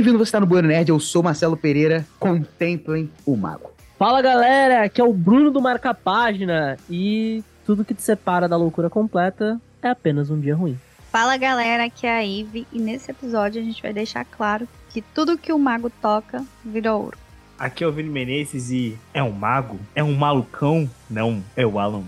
[0.00, 3.70] Bem-vindo, você está no Bueno Nerd, eu sou Marcelo Pereira, contemplem o mago.
[3.98, 8.56] Fala galera, aqui é o Bruno do Marca Página e tudo que te separa da
[8.56, 10.80] loucura completa é apenas um dia ruim.
[11.12, 15.02] Fala galera, aqui é a Ive e nesse episódio a gente vai deixar claro que
[15.02, 17.18] tudo que o mago toca vira ouro.
[17.58, 19.78] Aqui é o Vini Menezes e é um mago?
[19.94, 20.88] É um malucão?
[21.10, 22.04] Não, é o Alan.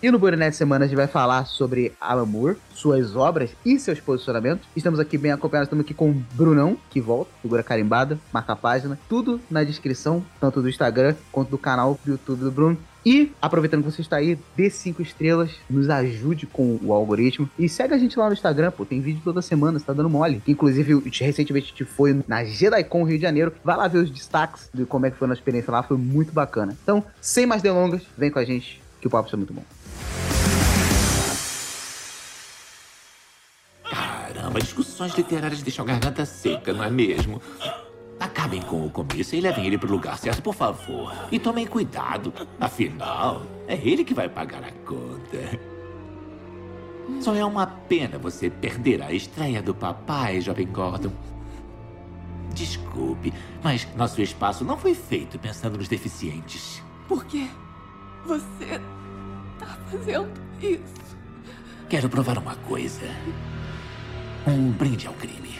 [0.00, 3.98] E no Burinet Semana a gente vai falar sobre Alan Moore, suas obras e seus
[3.98, 4.64] posicionamentos.
[4.76, 8.56] Estamos aqui bem acompanhados, estamos aqui com o Brunão, que volta, figura carimbada, marca a
[8.56, 8.96] página.
[9.08, 12.78] Tudo na descrição, tanto do Instagram quanto do canal do YouTube do Bruno.
[13.04, 17.50] E, aproveitando que você está aí, dê cinco estrelas, nos ajude com o algoritmo.
[17.58, 20.08] E segue a gente lá no Instagram, pô, tem vídeo toda semana, você tá dando
[20.08, 20.40] mole.
[20.46, 23.52] Inclusive, recentemente a gente foi na JediCon Rio de Janeiro.
[23.64, 25.96] Vai lá ver os destaques de como é que foi a nossa experiência lá, foi
[25.96, 26.76] muito bacana.
[26.84, 29.64] Então, sem mais delongas, vem com a gente, que o papo é muito bom.
[33.90, 37.40] Caramba, discussões literárias deixam a garganta seca, não é mesmo?
[38.20, 41.12] Acabem com o começo e levem ele pro lugar certo, por favor.
[41.30, 42.32] E tomem cuidado.
[42.58, 45.60] Afinal, é ele que vai pagar a conta.
[47.20, 51.12] Só é uma pena você perder a estreia do papai, jovem Gordon.
[52.52, 56.82] Desculpe, mas nosso espaço não foi feito pensando nos deficientes.
[57.06, 57.48] Por que
[58.26, 58.80] você
[59.58, 60.28] tá fazendo
[60.60, 61.16] isso?
[61.88, 63.06] Quero provar uma coisa.
[64.46, 65.58] Um brinde ao crime.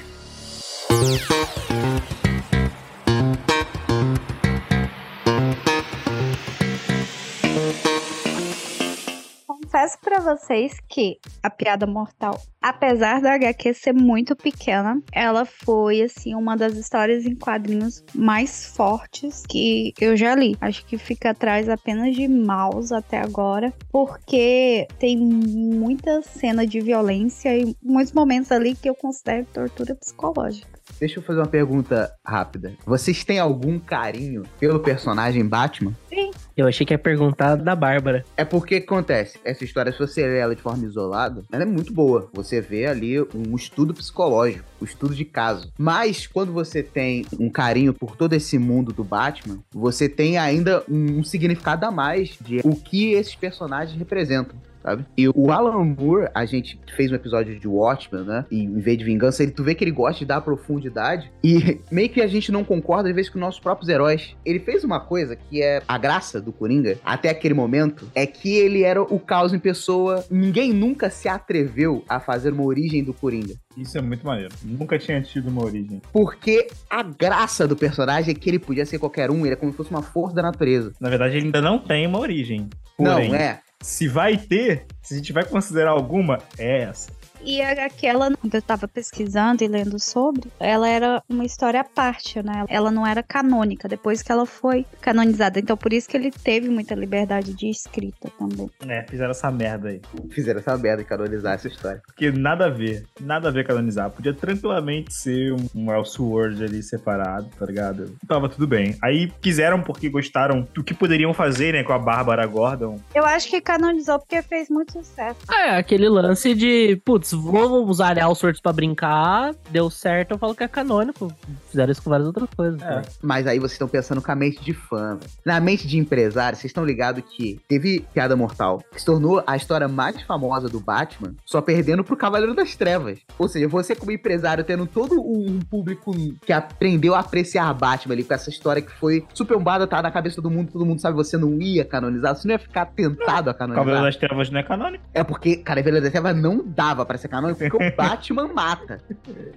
[9.68, 16.00] Confesso pra vocês que a Piada Mortal, apesar da HQ ser muito pequena, ela foi,
[16.00, 20.56] assim, uma das histórias em quadrinhos mais fortes que eu já li.
[20.58, 27.54] Acho que fica atrás apenas de Maus até agora, porque tem muita cena de violência
[27.54, 30.77] e muitos momentos ali que eu considero tortura psicológica.
[30.98, 32.74] Deixa eu fazer uma pergunta rápida.
[32.84, 35.94] Vocês têm algum carinho pelo personagem Batman?
[36.08, 36.30] Sim.
[36.56, 38.24] Eu achei que ia perguntar da Bárbara.
[38.36, 41.92] É porque acontece, essa história, se você lê ela de forma isolada, ela é muito
[41.92, 42.28] boa.
[42.32, 45.72] Você vê ali um estudo psicológico, um estudo de caso.
[45.78, 50.82] Mas quando você tem um carinho por todo esse mundo do Batman, você tem ainda
[50.88, 54.58] um, um significado a mais de o que esses personagens representam.
[54.88, 55.04] Sabe?
[55.18, 58.46] E o Alan Moore, a gente fez um episódio de Watchmen, né?
[58.50, 61.30] E em vez de vingança, ele, tu vê que ele gosta de dar profundidade.
[61.44, 64.34] E meio que a gente não concorda, às vezes, com nossos próprios heróis.
[64.46, 68.56] Ele fez uma coisa que é a graça do Coringa, até aquele momento, é que
[68.56, 70.24] ele era o caos em pessoa.
[70.30, 73.54] Ninguém nunca se atreveu a fazer uma origem do Coringa.
[73.76, 74.54] Isso é muito maneiro.
[74.64, 76.00] Nunca tinha tido uma origem.
[76.12, 79.70] Porque a graça do personagem é que ele podia ser qualquer um, ele é como
[79.70, 80.92] se fosse uma força da natureza.
[80.98, 82.68] Na verdade, ele ainda não tem uma origem.
[82.96, 83.60] Porém, Não, é.
[83.82, 87.17] Se vai ter, se a gente vai considerar alguma, é essa.
[87.44, 92.42] E aquela, quando eu tava pesquisando e lendo sobre, ela era uma história à parte,
[92.42, 92.64] né?
[92.68, 95.58] Ela não era canônica, depois que ela foi canonizada.
[95.58, 98.70] Então, por isso que ele teve muita liberdade de escrita também.
[98.86, 100.00] É, fizeram essa merda aí.
[100.30, 102.02] Fizeram essa merda de canonizar essa história.
[102.06, 104.10] Porque nada a ver, nada a ver canonizar.
[104.10, 108.16] Podia tranquilamente ser um, um Elseworld ali separado, tá ligado?
[108.26, 108.96] Tava tudo bem.
[109.02, 113.00] Aí quiseram porque gostaram do que poderiam fazer, né, com a Bárbara Gordon.
[113.14, 115.38] Eu acho que canonizou porque fez muito sucesso.
[115.52, 120.64] É, aquele lance de, putz, vou usar Elseworlds pra brincar, deu certo, eu falo que
[120.64, 121.32] é canônico.
[121.68, 122.80] Fizeram isso com várias outras coisas.
[122.82, 122.96] É.
[122.96, 123.02] né?
[123.22, 125.18] Mas aí vocês estão pensando com a mente de fã.
[125.44, 129.56] Na mente de empresário, vocês estão ligados que teve Piada Mortal, que se tornou a
[129.56, 133.18] história mais famosa do Batman, só perdendo pro Cavaleiro das Trevas.
[133.38, 136.12] Ou seja, você como empresário tendo todo um público
[136.44, 140.10] que aprendeu a apreciar Batman ali, com essa história que foi super bombada, tá na
[140.10, 143.50] cabeça todo mundo, todo mundo sabe, você não ia canonizar, você não ia ficar tentado
[143.50, 144.04] a O Cavaleiro canonizar.
[144.04, 145.04] das Trevas não é canônico.
[145.12, 149.00] É porque Cavaleiro das Trevas não dava pra ser canônico, porque o Batman mata.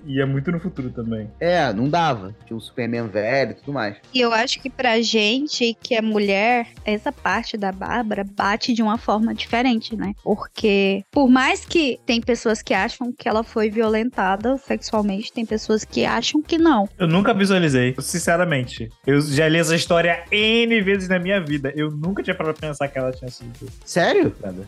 [0.06, 1.30] E é muito no futuro também.
[1.40, 2.36] É, não dava.
[2.46, 3.96] Tinha um Superman velho e tudo mais.
[4.14, 8.82] E eu acho que pra gente que é mulher, essa parte da Bárbara bate de
[8.82, 10.14] uma forma diferente, né?
[10.24, 15.86] Porque por mais que tem pessoas que acham que ela foi violentada sexualmente, tem pessoas
[15.86, 16.90] que acham que não.
[16.98, 18.90] Eu nunca visualizei, sinceramente.
[19.06, 21.72] Eu já li essa história N vezes na minha vida.
[21.76, 24.28] Eu nunca tinha parado pra pensar que ela tinha sido Sério?
[24.28, 24.68] estuprada.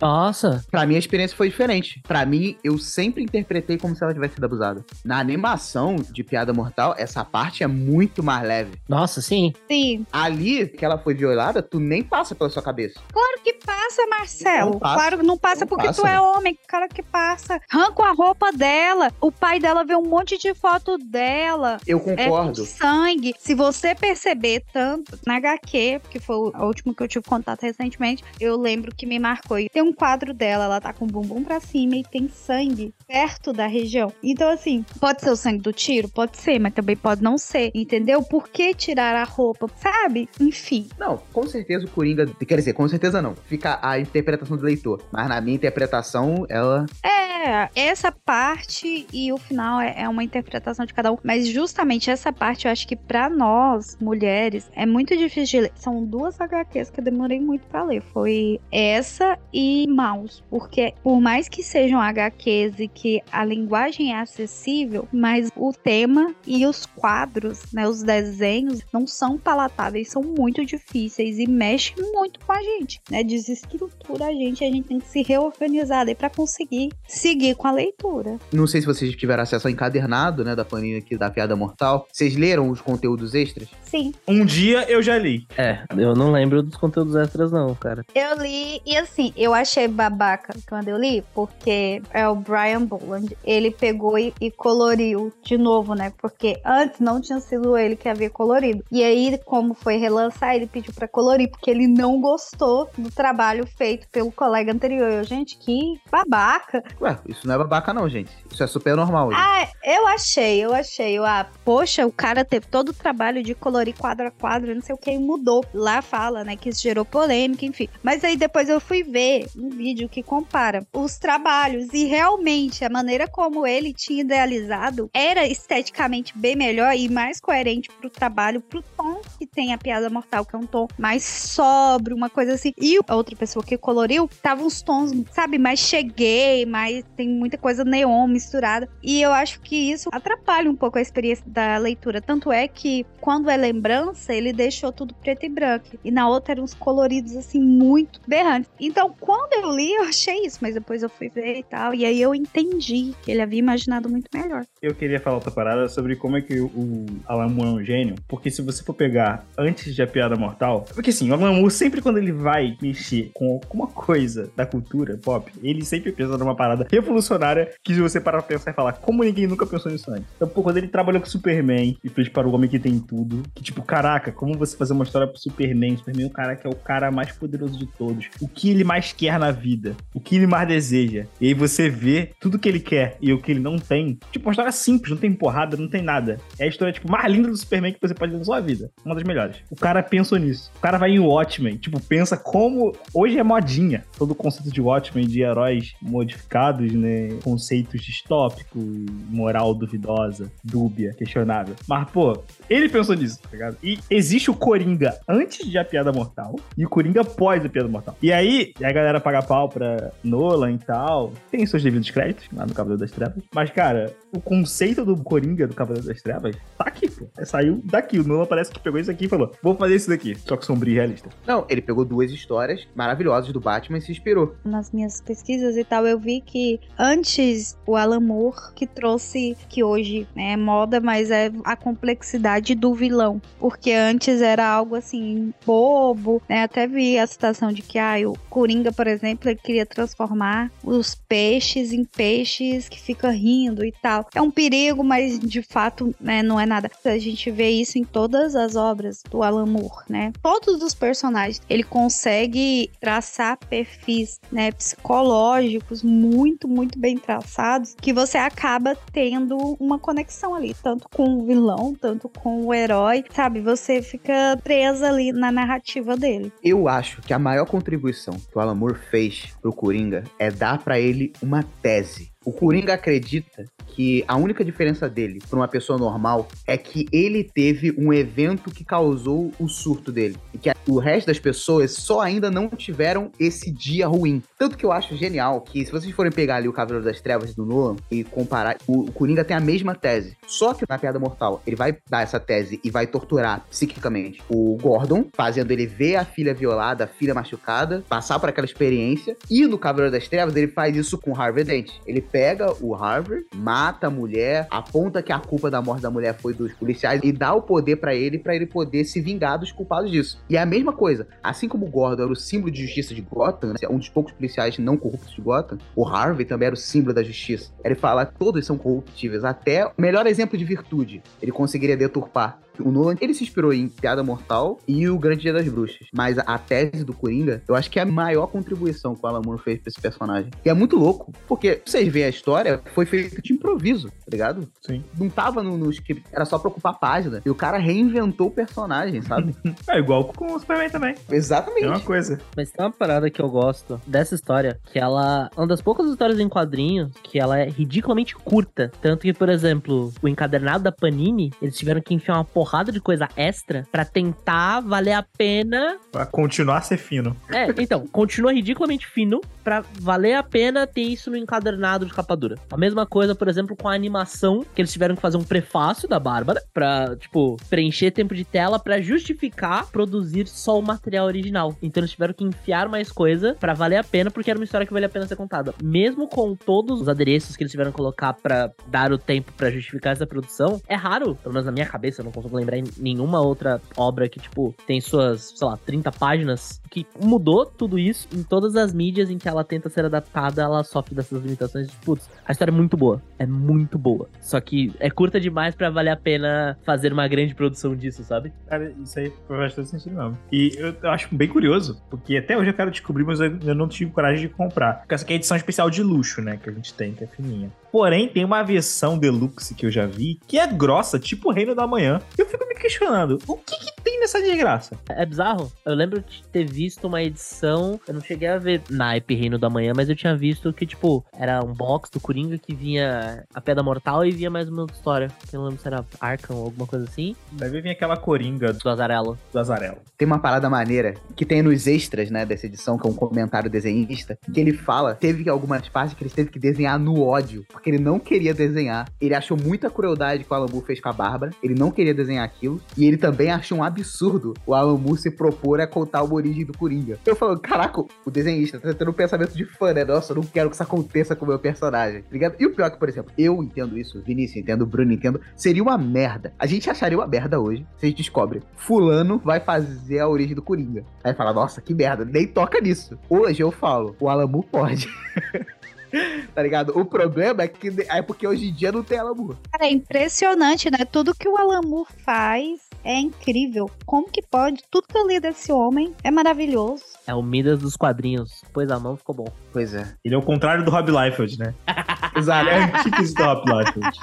[0.00, 2.00] Nossa, Pra mim, a experiência foi diferente.
[2.06, 4.84] Pra mim, eu sempre interpretei como se ela tivesse sido abusada.
[5.04, 8.72] Na animação de Piada Mortal, essa parte é muito mais leve.
[8.88, 9.52] nossa, sim.
[9.68, 13.00] Sim, Ali, que ela foi violada, tu nem passa pela sua cabeça.
[13.12, 14.70] claro que passa, Marcelo.
[14.72, 14.94] Não passa.
[14.94, 16.02] Claro que não passa Não porque passa.
[16.02, 17.60] tu é homem, claro que passa.
[17.70, 19.10] Arranca a roupa dela.
[19.20, 21.78] O pai dela vê um monte de foto dela.
[21.86, 22.64] Eu É concordo.
[22.66, 23.34] sangue.
[23.38, 28.22] Se você perceber tanto na HQ, que foi a última que eu tive contato recentemente,
[28.40, 29.58] eu lembro que me marcou.
[29.58, 32.92] E tem um quadro dela, ela tá com o bumbum pra cima e tem sangue
[33.06, 34.12] perto da região.
[34.22, 36.08] Então, assim, pode ser o sangue do tiro?
[36.08, 38.22] Pode ser, mas também pode não ser, entendeu?
[38.22, 40.28] Por que tirar a roupa, sabe?
[40.40, 40.88] Enfim.
[40.98, 42.26] Não, com certeza o Coringa.
[42.26, 43.34] Quer dizer, com certeza não.
[43.34, 45.02] Fica a interpretação do leitor.
[45.12, 46.86] Mas na minha interpretação, ela.
[47.04, 51.18] É, essa parte e o final é, é uma interpretação de cada um.
[51.22, 55.72] Mas justamente essa parte eu acho que pra nós, mulheres, é muito difícil de ler.
[55.74, 58.02] São duas HQs que eu demorei muito pra ler.
[58.02, 60.42] Foi essa e Mouse.
[60.50, 66.34] Porque por mais que sejam HQs e que a linguagem é acessível, mas o tema
[66.46, 72.40] e os quadros, né, os desenhos, não são palatáveis, são muito difíceis e mexem muito
[72.40, 73.22] com a gente, né?
[73.22, 77.72] Desestrutura a gente, a gente tem que se reorganizar aí para conseguir seguir com a
[77.72, 78.38] leitura.
[78.52, 82.06] Não sei se vocês tiveram acesso ao encadernado, né, da Panini aqui da Piada Mortal.
[82.12, 83.68] Vocês leram os conteúdos extras?
[83.82, 84.12] Sim.
[84.26, 85.46] Um dia eu já li.
[85.56, 88.04] É, eu não lembro dos conteúdos extras, não, cara.
[88.14, 93.36] Eu li e assim, eu achei babaca quando eu li, porque é o Brian Boland.
[93.44, 96.12] Ele pegou e, e coloriu de novo, né?
[96.18, 98.84] Porque antes não tinha sido ele que havia colorido.
[98.90, 103.66] E aí, como foi relançar, ele pediu para colorir, porque ele não gostou do trabalho
[103.66, 105.10] feito pelo colega anterior.
[105.10, 106.82] Eu, gente, que babaca.
[107.00, 108.30] Ué, isso não é babaca, não, gente.
[108.50, 109.30] Isso é super normal.
[109.30, 109.40] gente.
[109.40, 111.18] Ah, eu achei, eu achei.
[111.18, 114.82] Eu, ah, poxa, o cara teve todo o trabalho de colorir quadro a quadro, não
[114.82, 115.64] sei o que, e mudou.
[115.72, 117.88] Lá fala, né, que isso gerou polêmica, enfim.
[118.02, 122.90] Mas aí depois eu fui ver um vídeo que compara os trabalhos e realmente a
[122.90, 128.82] maneira como ele tinha idealizado era esteticamente bem melhor e mais coerente pro trabalho, pro
[128.82, 132.72] tom que tem a piada mortal, que é um tom mais sóbrio, uma coisa assim.
[132.76, 137.56] E a outra pessoa que coloriu tava uns tons, sabe, mais cheguei, mais tem muita
[137.56, 138.88] coisa neon misturada.
[139.02, 142.20] E eu acho que isso atrapalha um pouco a experiência da leitura.
[142.20, 145.98] Tanto é que quando é lembrança, ele deixou tudo preto e branco.
[146.04, 148.70] E na outra eram uns coloridos assim muito berrantes.
[148.78, 151.94] Então, quando eu li, eu achei isso, mas depois eu fui ver tal.
[151.94, 154.64] E aí eu entendi que ele havia imaginado muito melhor.
[154.82, 158.14] Eu queria falar outra parada sobre como é que o- Alan Moore é um gênio.
[158.28, 160.84] Porque se você for pegar antes de A Piada Mortal...
[160.94, 165.18] Porque assim, o Alan Moore, sempre quando ele vai mexer com alguma coisa da cultura
[165.22, 168.94] pop, ele sempre pensa numa parada revolucionária que se você parar pra pensar e falar,
[168.94, 170.26] como ninguém nunca pensou nisso antes?
[170.36, 173.42] Então, pô, quando ele trabalhou com Superman e fez para o Homem que Tem Tudo,
[173.54, 175.96] que tipo, caraca, como você fazer uma história pro Superman?
[175.96, 178.28] Superman é o cara que é o cara mais poderoso de todos.
[178.40, 179.94] O que ele mais quer na vida?
[180.14, 181.26] O que ele mais deseja?
[181.50, 184.18] Aí você vê tudo que ele quer e o que ele não tem.
[184.30, 186.38] Tipo, uma história simples, não tem porrada, não tem nada.
[186.58, 188.90] É a história, tipo, mais linda do Superman que você pode ler na sua vida.
[189.04, 189.56] Uma das melhores.
[189.70, 190.70] O cara pensou nisso.
[190.76, 192.92] O cara vai em Watchmen, tipo, pensa como.
[193.12, 194.04] Hoje é modinha.
[194.16, 197.28] Todo o conceito de Watchmen, de heróis modificados, né?
[197.42, 198.82] Conceitos distópicos,
[199.28, 201.74] moral duvidosa, dúbia, questionável.
[201.88, 203.76] Mas, pô, ele pensou nisso, tá ligado?
[203.82, 207.88] E existe o Coringa antes de A Piada Mortal e o Coringa pós A Piada
[207.88, 208.16] Mortal.
[208.22, 211.32] E aí, a galera paga pau pra Nolan e tal.
[211.50, 213.42] Tem seus devidos créditos lá no Cavaleiro das Trevas.
[213.54, 217.26] Mas, cara, o conceito do Coringa do Cavaleiro das Trevas tá aqui, pô.
[217.38, 218.18] É, saiu daqui.
[218.18, 220.36] O Nolan parece que pegou isso aqui e falou: vou fazer isso daqui.
[220.46, 221.28] Só que sombrio e realista.
[221.46, 224.54] Não, ele pegou duas histórias maravilhosas do Batman e se inspirou.
[224.64, 229.82] nas minhas pesquisas e tal, eu vi que antes o Alan Moore que trouxe, que
[229.82, 233.40] hoje né, é moda, mas é a complexidade do vilão.
[233.58, 236.62] Porque antes era algo assim, bobo, né?
[236.62, 241.14] Até vi a citação de que ah, o Coringa, por exemplo, ele queria transformar os
[241.30, 244.26] peixes em peixes que fica rindo e tal.
[244.34, 246.90] É um perigo, mas de fato né, não é nada.
[247.04, 250.32] A gente vê isso em todas as obras do Alan Moore, né?
[250.42, 258.36] Todos os personagens, ele consegue traçar perfis, né, psicológicos muito, muito bem traçados, que você
[258.36, 263.60] acaba tendo uma conexão ali, tanto com o vilão, tanto com o herói, sabe?
[263.60, 266.52] Você fica presa ali na narrativa dele.
[266.64, 270.82] Eu acho que a maior contribuição que o Alan Moore fez pro Coringa é dar
[270.82, 272.29] pra ele uma tese.
[272.42, 277.44] O Coringa acredita que a única diferença dele para uma pessoa normal é que ele
[277.44, 280.38] teve um evento que causou o surto dele.
[280.54, 284.42] E que o resto das pessoas só ainda não tiveram esse dia ruim.
[284.58, 287.54] Tanto que eu acho genial que, se vocês forem pegar ali o Cavaleiro das Trevas
[287.54, 290.34] do Nolan e comparar, o, Coringa tem a mesma tese.
[290.46, 294.78] Só que na Piada Mortal, ele vai dar essa tese e vai torturar psiquicamente o
[294.80, 299.36] Gordon, fazendo ele ver a filha violada, a filha machucada, passar por aquela experiência.
[299.50, 301.90] E no Cavaleiro das Trevas, ele faz isso com Harvey Dent.
[302.06, 306.36] Ele pega o Harvey, mata a mulher, aponta que a culpa da morte da mulher
[306.38, 309.72] foi dos policiais e dá o poder pra ele, pra ele poder se vingar dos
[309.72, 310.40] culpados disso.
[310.48, 313.20] E é a mesma coisa, assim como o Gordon era o símbolo de justiça de
[313.20, 316.78] Gotham, né, um dos poucos policiais não corruptos de Gotham, o Harvey também era o
[316.78, 317.72] símbolo da justiça.
[317.84, 322.60] Ele fala, todos são corruptíveis, até o melhor exemplo de virtude ele conseguiria deturpar.
[322.78, 326.08] O Nolan, ele se inspirou em Piada Mortal e o Grande Dia das Bruxas.
[326.12, 329.42] Mas a tese do Coringa, eu acho que é a maior contribuição que o Alan
[329.44, 330.50] Moore fez pra esse personagem.
[330.64, 334.68] E é muito louco, porque vocês veem a história, foi feito de improviso, tá ligado?
[334.80, 335.04] Sim.
[335.18, 337.42] Não tava no, no script, era só pra ocupar a página.
[337.44, 339.54] E o cara reinventou o personagem, sabe?
[339.88, 341.14] É igual com o Superman também.
[341.30, 341.84] Exatamente.
[341.84, 342.38] É uma coisa.
[342.56, 346.08] Mas tem uma parada que eu gosto dessa história, que ela é uma das poucas
[346.08, 348.90] histórias em quadrinhos que ela é ridiculamente curta.
[349.00, 353.00] Tanto que, por exemplo, o encadernado da Panini, eles tiveram que enfiar uma porrada de
[353.00, 355.96] coisa extra pra tentar valer a pena.
[356.12, 357.34] Pra continuar a ser fino.
[357.48, 362.36] É, então, continua ridiculamente fino pra valer a pena ter isso no encadernado de capa
[362.36, 362.56] dura.
[362.70, 366.06] A mesma coisa, por exemplo, com a animação, que eles tiveram que fazer um prefácio
[366.06, 371.74] da Bárbara pra, tipo, preencher tempo de tela pra justificar produzir só o material original.
[371.80, 374.86] Então eles tiveram que enfiar mais coisa pra valer a pena, porque era uma história
[374.86, 375.74] que valia a pena ser contada.
[375.82, 379.70] Mesmo com todos os adereços que eles tiveram que colocar pra dar o tempo pra
[379.70, 382.84] justificar essa produção, é raro, pelo menos na minha cabeça, eu não consigo lembrar em
[382.98, 388.28] nenhuma outra obra que, tipo, tem suas, sei lá, 30 páginas, que mudou tudo isso
[388.34, 391.90] em todas as mídias em que ela tenta ser adaptada, ela sofre dessas limitações.
[392.04, 393.22] Putz, a história é muito boa.
[393.38, 394.28] É muito boa.
[394.40, 398.52] Só que é curta demais pra valer a pena fazer uma grande produção disso, sabe?
[398.68, 400.38] Cara, isso aí faz todo sentido mesmo.
[400.50, 403.74] E eu, eu acho bem curioso, porque até hoje eu quero descobrir, mas eu ainda
[403.74, 405.00] não tive coragem de comprar.
[405.00, 406.58] Porque essa aqui é a edição especial de luxo, né?
[406.62, 407.70] Que a gente tem, que é fininha.
[407.92, 411.74] Porém, tem uma versão deluxe que eu já vi, que é grossa, tipo o Reino
[411.74, 412.20] da Manhã.
[412.40, 414.96] Eu fico me questionando, o que, que tem nessa desgraça?
[415.10, 415.70] É bizarro.
[415.84, 418.00] Eu lembro de ter visto uma edição.
[418.08, 421.22] Eu não cheguei a ver naipe Reino da Manhã, mas eu tinha visto que, tipo,
[421.38, 425.28] era um box do Coringa que vinha a Pedra Mortal e vinha mais uma história.
[425.52, 427.36] Eu não lembro se era Arkham ou alguma coisa assim.
[427.52, 429.38] Deve vir aquela coringa Do Azarelo.
[429.52, 429.98] do Azarelo.
[430.16, 433.68] Tem uma parada maneira que tem nos extras, né, dessa edição, que é um comentário
[433.68, 437.90] desenhista, que ele fala, teve algumas partes que ele teve que desenhar no ódio, porque
[437.90, 439.06] ele não queria desenhar.
[439.20, 442.14] Ele achou muita crueldade que o Alan Moore fez com a Bárbara, ele não queria
[442.14, 446.22] desenhar aquilo, e ele também achou um absurdo o Alan Moore se propor a contar
[446.22, 447.18] uma origem do Coringa.
[447.24, 450.04] Eu falo, caraca, o desenhista tá tendo um pensamento de fã, né?
[450.04, 452.56] Nossa, eu não quero que isso aconteça com o meu personagem, tá ligado?
[452.58, 455.82] E o pior é que, por exemplo, eu entendo isso, Vinícius entendo, Bruno entendo, seria
[455.82, 456.52] uma merda.
[456.58, 460.54] A gente acharia uma merda hoje se a gente descobre, fulano vai fazer a origem
[460.54, 461.04] do Coringa.
[461.24, 463.18] Aí fala, nossa, que merda, nem toca nisso.
[463.28, 465.08] Hoje eu falo, o Alan Moore pode.
[466.54, 466.98] tá ligado?
[466.98, 469.58] O problema é que é porque hoje em dia não tem Moore.
[469.70, 471.04] Cara, é impressionante, né?
[471.10, 473.90] Tudo que o Moore faz é incrível.
[474.04, 474.82] Como que pode?
[474.90, 477.04] Tudo que eu li desse homem é maravilhoso.
[477.26, 478.62] É o Midas dos quadrinhos.
[478.72, 479.48] Pôs a mão, ficou bom.
[479.72, 480.14] Pois é.
[480.24, 481.74] Ele é o contrário do Rob Liefeld, né?
[482.36, 482.70] Exato.
[482.70, 484.18] É do Rob Liefeld.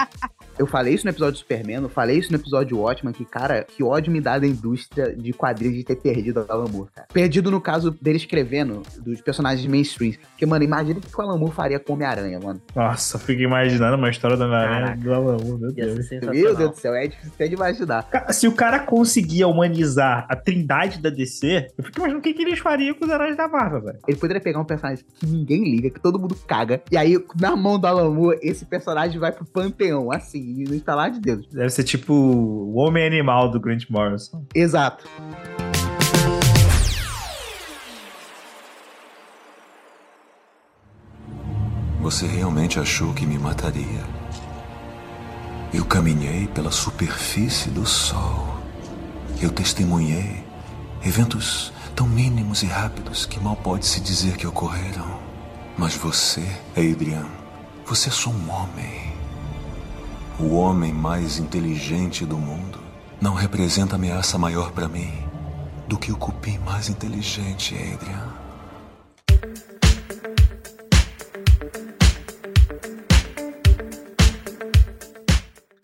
[0.59, 3.63] Eu falei isso no episódio do Superman, eu falei isso no episódio Watchman, que, cara,
[3.63, 7.07] que ódio me dá da indústria de quadrinhos de ter perdido o Alan Moore, cara.
[7.13, 10.13] Perdido no caso dele escrevendo, dos personagens mainstream.
[10.31, 12.59] Porque, mano, imagina o que o Alan Moore faria com Homem-Aranha, mano.
[12.75, 16.09] Nossa, fico imaginando uma história da Homem-Aranha do Alan Moore, meu Deus.
[16.09, 18.09] Meu Deus do céu, é difícil até de imaginar.
[18.29, 22.41] Se o cara conseguia humanizar a trindade da DC, eu fico imaginando o que, que
[22.41, 23.99] eles fariam com os heróis da Marvel, velho.
[24.07, 27.55] Ele poderia pegar um personagem que ninguém liga, que todo mundo caga, e aí, na
[27.55, 31.47] mão do Alan Moore, esse personagem vai pro panteão, assim, no instalar de dedos.
[31.47, 34.45] Deve ser tipo o homem animal do Grant Morrison.
[34.53, 35.07] Exato.
[42.01, 44.03] Você realmente achou que me mataria?
[45.73, 48.57] Eu caminhei pela superfície do sol.
[49.41, 50.43] Eu testemunhei
[51.03, 55.19] eventos tão mínimos e rápidos que mal pode-se dizer que ocorreram.
[55.77, 57.25] Mas você, Adrian,
[57.85, 59.06] você é só um homem.
[60.39, 62.77] O homem mais inteligente do mundo
[63.19, 65.09] não representa ameaça maior para mim
[65.87, 68.37] do que o cupim mais inteligente, Adrian.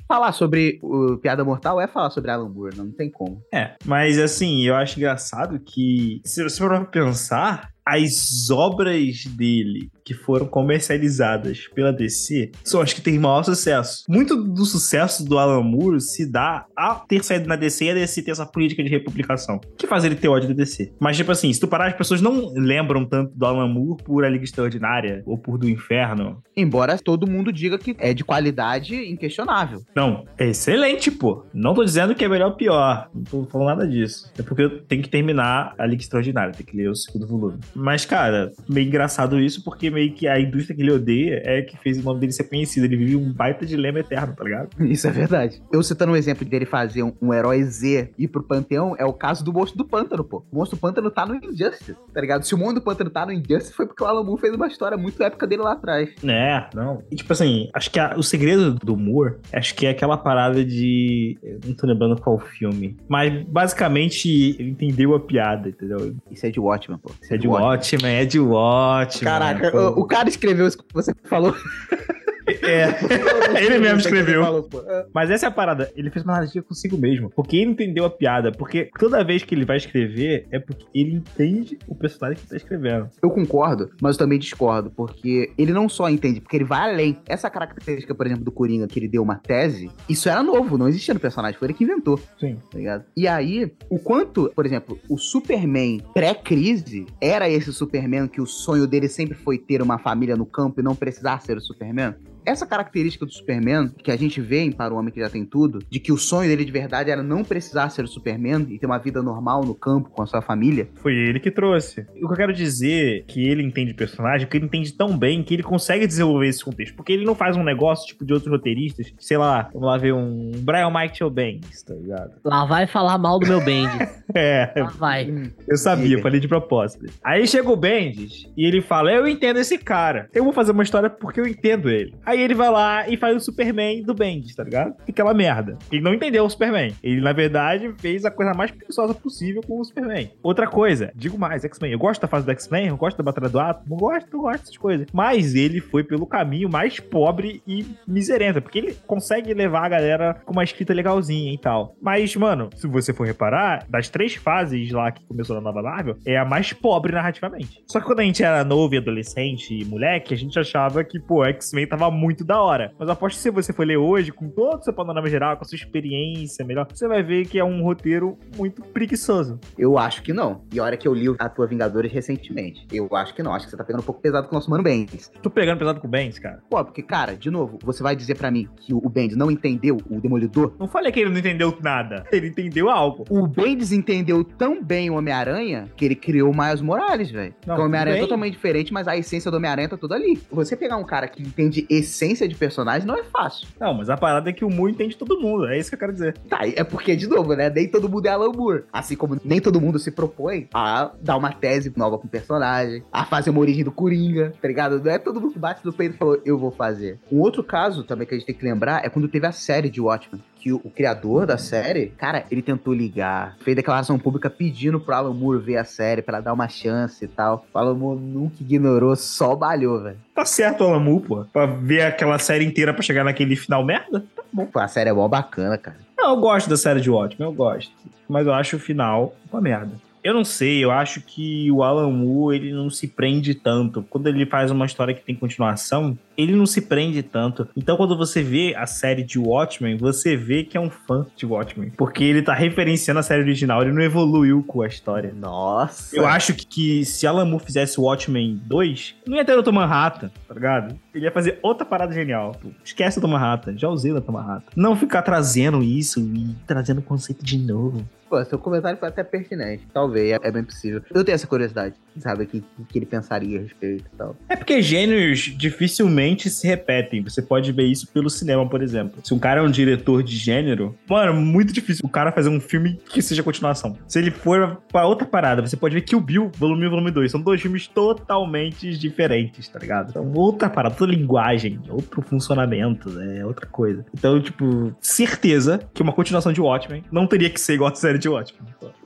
[0.07, 3.41] Falar sobre o Piada Mortal é falar sobre Alan Moore, não, tem como.
[3.51, 9.89] É, mas assim, eu acho engraçado que, se você for pra pensar, as obras dele
[10.05, 14.03] que foram comercializadas pela DC são as que têm maior sucesso.
[14.07, 17.93] Muito do sucesso do Alan Moore se dá a ter saído na DC e a
[17.93, 20.93] DC ter essa política de republicação, que faz ele ter ódio da DC.
[20.99, 24.25] Mas, tipo assim, se tu parar, as pessoas não lembram tanto do Alan Moore por
[24.25, 26.41] A Liga Extraordinária ou por Do Inferno.
[26.55, 29.81] Embora todo mundo diga que é de qualidade inquestionável.
[29.95, 31.45] Não, é excelente, pô.
[31.53, 33.09] Não tô dizendo que é melhor ou pior.
[33.13, 34.31] Não tô falando nada disso.
[34.37, 37.59] É porque eu tenho que terminar A Liga Extraordinária, tem que ler o segundo volume.
[37.75, 41.77] Mas, cara, meio engraçado isso, porque meio que a indústria que ele odeia é que
[41.77, 42.85] fez o nome dele ser conhecido.
[42.85, 44.69] Ele vive um baita dilema eterno, tá ligado?
[44.85, 45.61] Isso é verdade.
[45.71, 49.13] Eu citando um exemplo dele fazer um, um herói Z ir pro panteão, é o
[49.13, 50.43] caso do Monstro do Pântano, pô.
[50.51, 52.43] O Monstro do Pântano tá no Injustice, tá ligado?
[52.43, 54.67] Se o Monstro do Pântano tá no Injustice, foi porque o Alan Moore fez uma
[54.67, 56.09] história muito épica dele lá atrás.
[56.23, 57.01] É, não.
[57.11, 60.63] E, tipo assim, acho que a- o segredo do Moore, acho que é aquela parada
[60.63, 61.37] de.
[61.65, 62.95] Não tô lembrando qual filme.
[63.07, 66.15] Mas, basicamente, ele entendeu a piada, entendeu?
[66.31, 67.11] Isso é de Watchmen, pô.
[67.21, 69.31] Isso é de Watchmen, é de Watchmen.
[69.31, 69.77] Caraca, pô.
[69.77, 71.55] o, o cara escreveu isso que você falou.
[72.47, 72.87] É.
[73.63, 74.67] Ele mesmo escreveu.
[74.87, 75.05] É.
[75.13, 75.91] Mas essa é a parada.
[75.95, 77.29] Ele fez uma analogia consigo mesmo.
[77.29, 78.51] Porque ele entendeu a piada.
[78.51, 82.55] Porque toda vez que ele vai escrever, é porque ele entende o personagem que tá
[82.55, 83.09] escrevendo.
[83.21, 87.17] Eu concordo, mas eu também discordo, porque ele não só entende, porque ele vai além.
[87.27, 90.87] Essa característica, por exemplo, do Coringa, que ele deu uma tese, isso era novo, não
[90.87, 92.19] existia no personagem, foi ele que inventou.
[92.39, 92.57] Sim.
[92.71, 93.05] tá ligado?
[93.15, 98.87] E aí, o quanto, por exemplo, o Superman pré-crise era esse Superman que o sonho
[98.87, 102.15] dele sempre foi ter uma família no campo e não precisar ser o Superman?
[102.45, 105.45] Essa característica do Superman, que a gente vê em Para o Homem que Já Tem
[105.45, 108.77] Tudo, de que o sonho dele de verdade era não precisar ser o Superman e
[108.79, 112.01] ter uma vida normal no campo com a sua família, Foi ele que trouxe.
[112.21, 115.17] O que eu quero dizer é que ele entende o personagem, que ele entende tão
[115.17, 116.95] bem que ele consegue desenvolver esse contexto.
[116.95, 119.13] Porque ele não faz um negócio tipo de outros roteiristas.
[119.19, 122.31] Sei lá, vamos lá ver um Brian Michael Bendis, tá ligado?
[122.43, 124.23] Lá vai falar mal do meu Bendis.
[124.35, 125.31] É, Lá vai.
[125.67, 127.05] eu sabia, falei de propósito.
[127.23, 130.27] Aí chega o Bendis e ele fala: Eu entendo esse cara.
[130.33, 132.15] Eu vou fazer uma história porque eu entendo ele.
[132.25, 134.95] Aí ele vai lá e faz o Superman do Bendis, tá ligado?
[135.07, 135.77] Aquela merda.
[135.91, 136.93] Ele não entendeu o Superman.
[137.01, 140.31] Ele, na verdade, fez a coisa mais preguiçosa possível com o Superman.
[140.41, 141.91] Outra coisa, digo mais, X-Men.
[141.91, 144.41] Eu gosto da fase do X-Men, eu gosto da Batalha do Átomo, não gosto, não
[144.41, 145.07] gosto dessas coisas.
[145.13, 150.33] Mas ele foi pelo caminho mais pobre e miserento, porque ele consegue levar a galera
[150.45, 151.95] com uma escrita legalzinha e tal.
[152.01, 156.17] Mas, mano, se você for reparar, das três fases lá que começou na nova Marvel,
[156.25, 157.83] é a mais pobre narrativamente.
[157.87, 161.19] Só que quando a gente era novo e adolescente e moleque, a gente achava que,
[161.19, 162.93] pô, X-Men tava muito da hora.
[162.97, 165.63] Mas aposto que se você for ler hoje, com todo o seu panorama geral, com
[165.63, 169.59] a sua experiência melhor, você vai ver que é um roteiro muito preguiçoso.
[169.77, 170.61] eu acho que não.
[170.73, 172.85] E olha que eu li a tua Vingadores recentemente.
[172.91, 174.69] Eu acho que não, acho que você tá pegando um pouco pesado com o nosso
[174.69, 175.31] mano Bendis.
[175.41, 176.61] Tô pegando pesado com o Benz, cara.
[176.69, 179.97] Pô, porque, cara, de novo, você vai dizer pra mim que o Bendis não entendeu
[180.09, 180.73] o Demolidor?
[180.79, 182.23] Não falei que ele não entendeu nada.
[182.31, 183.25] Ele entendeu algo.
[183.29, 187.53] O Bendis entendeu tão bem o Homem-Aranha que ele criou o Miles Morales, velho.
[187.61, 190.39] Porque O Homem-Aranha é totalmente diferente, mas a essência do Homem-Aranha tá toda ali.
[190.51, 193.67] Você pegar um cara que entende essência de personagem não é fácil.
[193.79, 195.67] Não, mas a parada é que o Mu entende todo mundo.
[195.67, 196.37] É isso que eu quero dizer.
[196.47, 197.69] Tá, é porque, de novo, né?
[197.69, 198.83] Nem todo mundo é Alan Moore.
[198.93, 203.03] Assim como nem todo mundo se propõe a dar uma tese nova com o personagem,
[203.11, 205.01] a fazer uma origem do Coringa, tá ligado?
[205.03, 207.19] Não é todo mundo que bate no peito e falou, eu vou fazer.
[207.31, 209.89] Um outro caso também que a gente tem que lembrar é quando teve a série
[209.89, 210.41] de Watchmen.
[210.63, 215.13] Que o, o criador da série, cara, ele tentou ligar, fez declaração pública pedindo pro
[215.13, 217.65] Alan Moore ver a série pra dar uma chance e tal.
[217.73, 220.15] O Alan Moore nunca ignorou, só balhou, velho.
[220.33, 221.43] Tá certo o Alamu, pô.
[221.51, 224.23] Pra ver aquela série inteira pra chegar naquele final merda?
[224.71, 225.97] Pô, a série é mó bacana, cara.
[226.17, 227.91] Não, eu gosto da série de Watchmen, eu gosto.
[228.29, 229.91] Mas eu acho o final uma merda.
[230.23, 234.01] Eu não sei, eu acho que o Alan Moore, ele não se prende tanto.
[234.09, 237.67] Quando ele faz uma história que tem continuação, ele não se prende tanto.
[237.75, 241.45] Então, quando você vê a série de Watchmen, você vê que é um fã de
[241.45, 241.91] Watchmen.
[241.91, 245.33] Porque ele tá referenciando a série original, ele não evoluiu com a história.
[245.33, 246.15] Nossa.
[246.15, 250.31] Eu acho que, que se Alan Moore fizesse Watchmen 2, não ia ter o Manhattan,
[250.47, 250.95] tá ligado?
[251.13, 252.55] Ele ia fazer outra parada genial.
[252.83, 253.27] Esquece o.
[253.27, 254.31] Manhattan, já usei o.
[254.31, 254.71] Manhattan.
[254.75, 258.05] Não ficar trazendo isso e trazendo o conceito de novo.
[258.33, 259.85] Pô, seu comentário foi até pertinente.
[259.93, 261.03] Talvez, é, bem possível.
[261.13, 262.45] Eu tenho essa curiosidade, sabe?
[262.45, 264.35] O que, que ele pensaria a respeito e tal.
[264.49, 267.23] É porque gêneros dificilmente se repetem.
[267.23, 269.19] Você pode ver isso pelo cinema, por exemplo.
[269.23, 272.59] Se um cara é um diretor de gênero, mano, muito difícil o cara fazer um
[272.59, 273.97] filme que seja continuação.
[274.07, 276.89] Se ele for pra outra parada, você pode ver que o Bill, volume 1 e
[276.89, 280.09] volume 2, são dois filmes totalmente diferentes, tá ligado?
[280.09, 284.05] Então, outra parada, outra linguagem, outro funcionamento, é outra coisa.
[284.13, 288.17] Então, tipo, certeza que uma continuação de Watchmen não teria que ser igual a série
[288.17, 288.63] de Watchmen.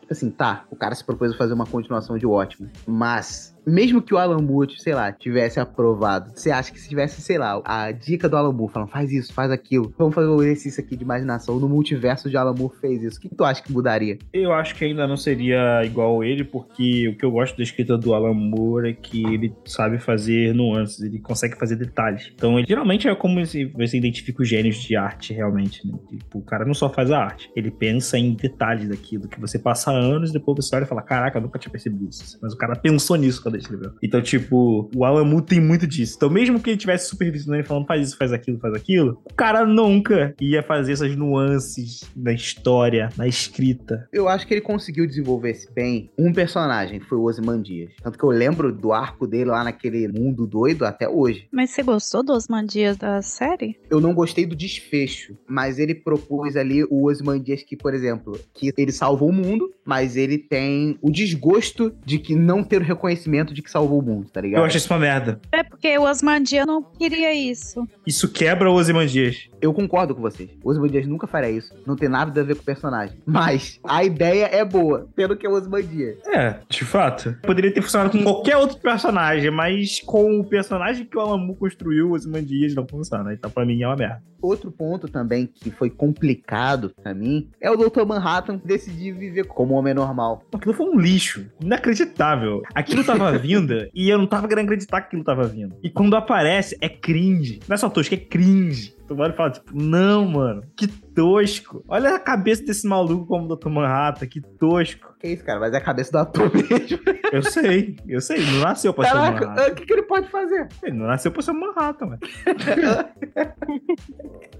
[0.07, 4.01] Tipo assim, tá, o cara se propôs a fazer uma continuação de Watchmen, mas mesmo
[4.01, 7.61] que o Alan Moore, sei lá, tivesse aprovado, você acha que se tivesse, sei lá,
[7.65, 10.95] a dica do Alan Moore falando, faz isso, faz aquilo, vamos fazer um exercício aqui
[10.95, 14.17] de imaginação, no multiverso de Alan Moore fez isso, o que, tu acha que mudaria?
[14.31, 17.97] Eu acho que ainda não seria igual ele, porque o que eu gosto da escrita
[17.97, 22.31] do Alan Moore é que ele sabe fazer nuances, ele consegue fazer detalhes.
[22.33, 25.93] Então, ele, geralmente é como você identifica os gênios de arte, realmente, né?
[26.09, 29.59] Tipo, o cara não só faz a arte, ele pensa em detalhes daquilo, que você
[29.59, 32.39] passa anos e depois você olha e fala, caraca, eu nunca tinha percebido isso.
[32.41, 33.91] Mas o cara pensou nisso quando ele escreveu.
[34.01, 36.15] Então, tipo, o Alan Moore tem muito disso.
[36.15, 39.33] Então, mesmo que ele tivesse supervisionando e falando faz isso, faz aquilo, faz aquilo, o
[39.33, 44.07] cara nunca ia fazer essas nuances na história, na escrita.
[44.11, 47.91] Eu acho que ele conseguiu desenvolver esse bem um personagem, que foi o Ozymandias.
[48.01, 51.47] Tanto que eu lembro do arco dele lá naquele mundo doido até hoje.
[51.51, 53.77] Mas você gostou dos Mandias da série?
[53.89, 58.71] Eu não gostei do desfecho, mas ele propôs ali o Ozymandias que, por exemplo, que
[58.77, 63.46] ele salvou o mundo, mas ele tem o desgosto de que não ter o reconhecimento
[63.53, 64.61] de que salvou o mundo, tá ligado?
[64.61, 65.39] Eu acho isso uma merda.
[65.51, 67.87] É porque o Osmandia não queria isso.
[68.05, 69.49] Isso quebra o Ozymandias.
[69.61, 70.49] Eu concordo com vocês.
[70.63, 71.73] O Ozymandias nunca faria isso.
[71.85, 73.17] Não tem nada a ver com o personagem.
[73.25, 76.17] Mas a ideia é boa, pelo que é o Ozymandias.
[76.27, 77.35] É, de fato.
[77.41, 82.09] Poderia ter funcionado com qualquer outro personagem, mas com o personagem que o Moore construiu,
[82.09, 83.33] o Ozymandias não funciona.
[83.33, 84.21] Então, pra mim, é uma merda.
[84.41, 88.05] Outro ponto também que foi complicado pra mim é o Dr.
[88.05, 90.43] Manhattan decidir viver como um homem normal.
[90.53, 91.45] Aquilo foi um lixo.
[91.59, 92.61] Inacreditável.
[92.75, 95.75] Aquilo tava vindo e eu não tava querendo acreditar que aquilo tava vindo.
[95.83, 97.59] E quando aparece, é cringe.
[97.67, 98.95] Não é só tosco, é cringe.
[99.07, 101.83] Tu olha e fala, tipo, não, mano, que tosco.
[101.87, 103.69] Olha a cabeça desse maluco como Dr.
[103.69, 105.07] Manhattan, que tosco.
[105.19, 105.59] Que isso, cara?
[105.59, 106.99] Mas é a cabeça do ator mesmo.
[107.31, 108.39] Eu sei, eu sei.
[108.45, 109.47] Não nasceu pra ser o Manhattan.
[109.47, 110.67] Caraca, o que, que ele pode fazer?
[110.83, 112.19] Ele não nasceu pra ser Manhattan, mano.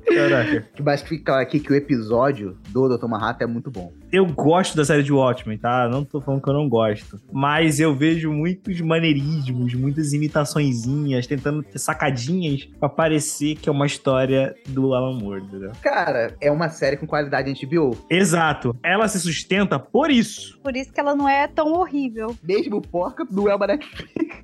[0.08, 0.68] Caraca.
[0.84, 3.08] Mas fica claro aqui que o episódio do Dr.
[3.08, 3.94] Manhattan é muito bom.
[4.12, 5.88] Eu gosto da série de Watchmen, tá?
[5.90, 7.20] Não tô falando que eu não gosto.
[7.32, 13.86] Mas eu vejo muitos maneirismos, muitas imitaçõezinhas, tentando ter sacadinhas pra parecer que é uma
[13.86, 15.72] história do Alan Moore, entendeu?
[15.82, 17.98] Cara, é uma série com qualidade HBO.
[18.10, 18.76] Exato.
[18.84, 20.47] Ela se sustenta por isso.
[20.56, 22.36] Por isso que ela não é tão horrível.
[22.44, 24.44] Mesmo porca, não é uma Netflix.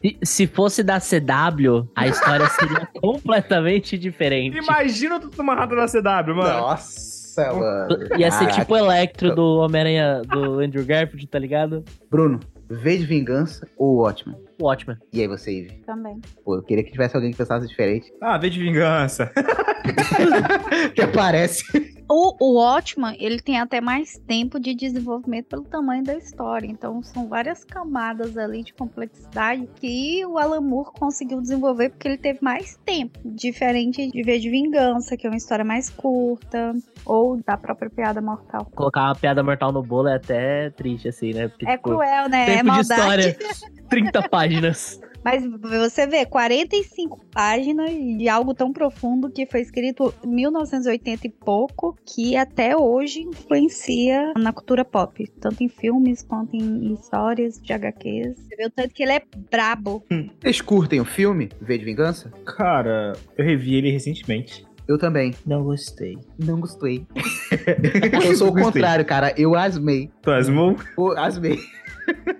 [0.00, 4.56] Se, se fosse da CW, a história seria completamente diferente.
[4.58, 5.42] Imagina o Dr.
[5.42, 6.60] Manhattan da CW, mano.
[6.60, 7.88] Nossa, mano.
[8.16, 8.60] Ia ser Caraca.
[8.60, 11.84] tipo o Electro do Homem-Aranha do Andrew Garfield, tá ligado?
[12.10, 14.36] Bruno, V de Vingança ou Watchmen?
[14.60, 14.96] O Watchmen.
[15.12, 15.82] E aí você, Ivy?
[15.86, 16.20] Também.
[16.44, 18.12] Pô, eu queria que tivesse alguém que pensasse diferente.
[18.20, 19.30] Ah, vê de vingança.
[20.94, 21.62] que aparece.
[22.10, 26.66] O, o Watchman, ele tem até mais tempo de desenvolvimento pelo tamanho da história.
[26.66, 32.16] Então, são várias camadas ali de complexidade que o Alan Moore conseguiu desenvolver porque ele
[32.16, 33.18] teve mais tempo.
[33.24, 36.72] Diferente de V de Vingança, que é uma história mais curta,
[37.04, 38.64] ou da própria Piada Mortal.
[38.74, 41.48] Colocar uma piada mortal no bolo é até triste, assim, né?
[41.48, 42.42] Porque, É tipo, cruel, né?
[42.42, 43.28] é Tempo de maldade.
[43.28, 43.38] história.
[43.88, 45.00] 30 páginas.
[45.24, 51.30] Mas você vê, 45 páginas de algo tão profundo que foi escrito em 1980 e
[51.30, 57.72] pouco, que até hoje influencia na cultura pop, tanto em filmes quanto em histórias de
[57.72, 58.38] HQs.
[58.38, 60.04] Você vê o tanto que ele é brabo.
[60.40, 62.32] Vocês curtem o filme V de Vingança?
[62.44, 64.66] Cara, eu revi ele recentemente.
[64.86, 65.34] Eu também.
[65.44, 66.16] Não gostei.
[66.38, 67.06] Não gostei.
[68.24, 69.34] eu sou o contrário, cara.
[69.36, 70.10] Eu asmei.
[70.22, 70.76] Tu asmou?
[70.96, 71.58] Eu asmei.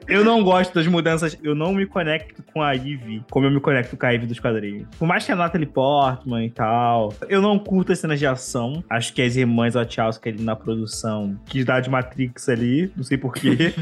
[0.07, 3.61] Eu não gosto das mudanças, eu não me conecto com a Ivy como eu me
[3.61, 4.87] conecto com a Ivy dos quadrinhos.
[4.99, 8.83] Por mais que a Natalie Portman e tal, eu não curto as cenas de ação.
[8.89, 13.19] Acho que as irmãs Wachowski ali na produção quis dar de Matrix ali, não sei
[13.19, 13.75] porquê.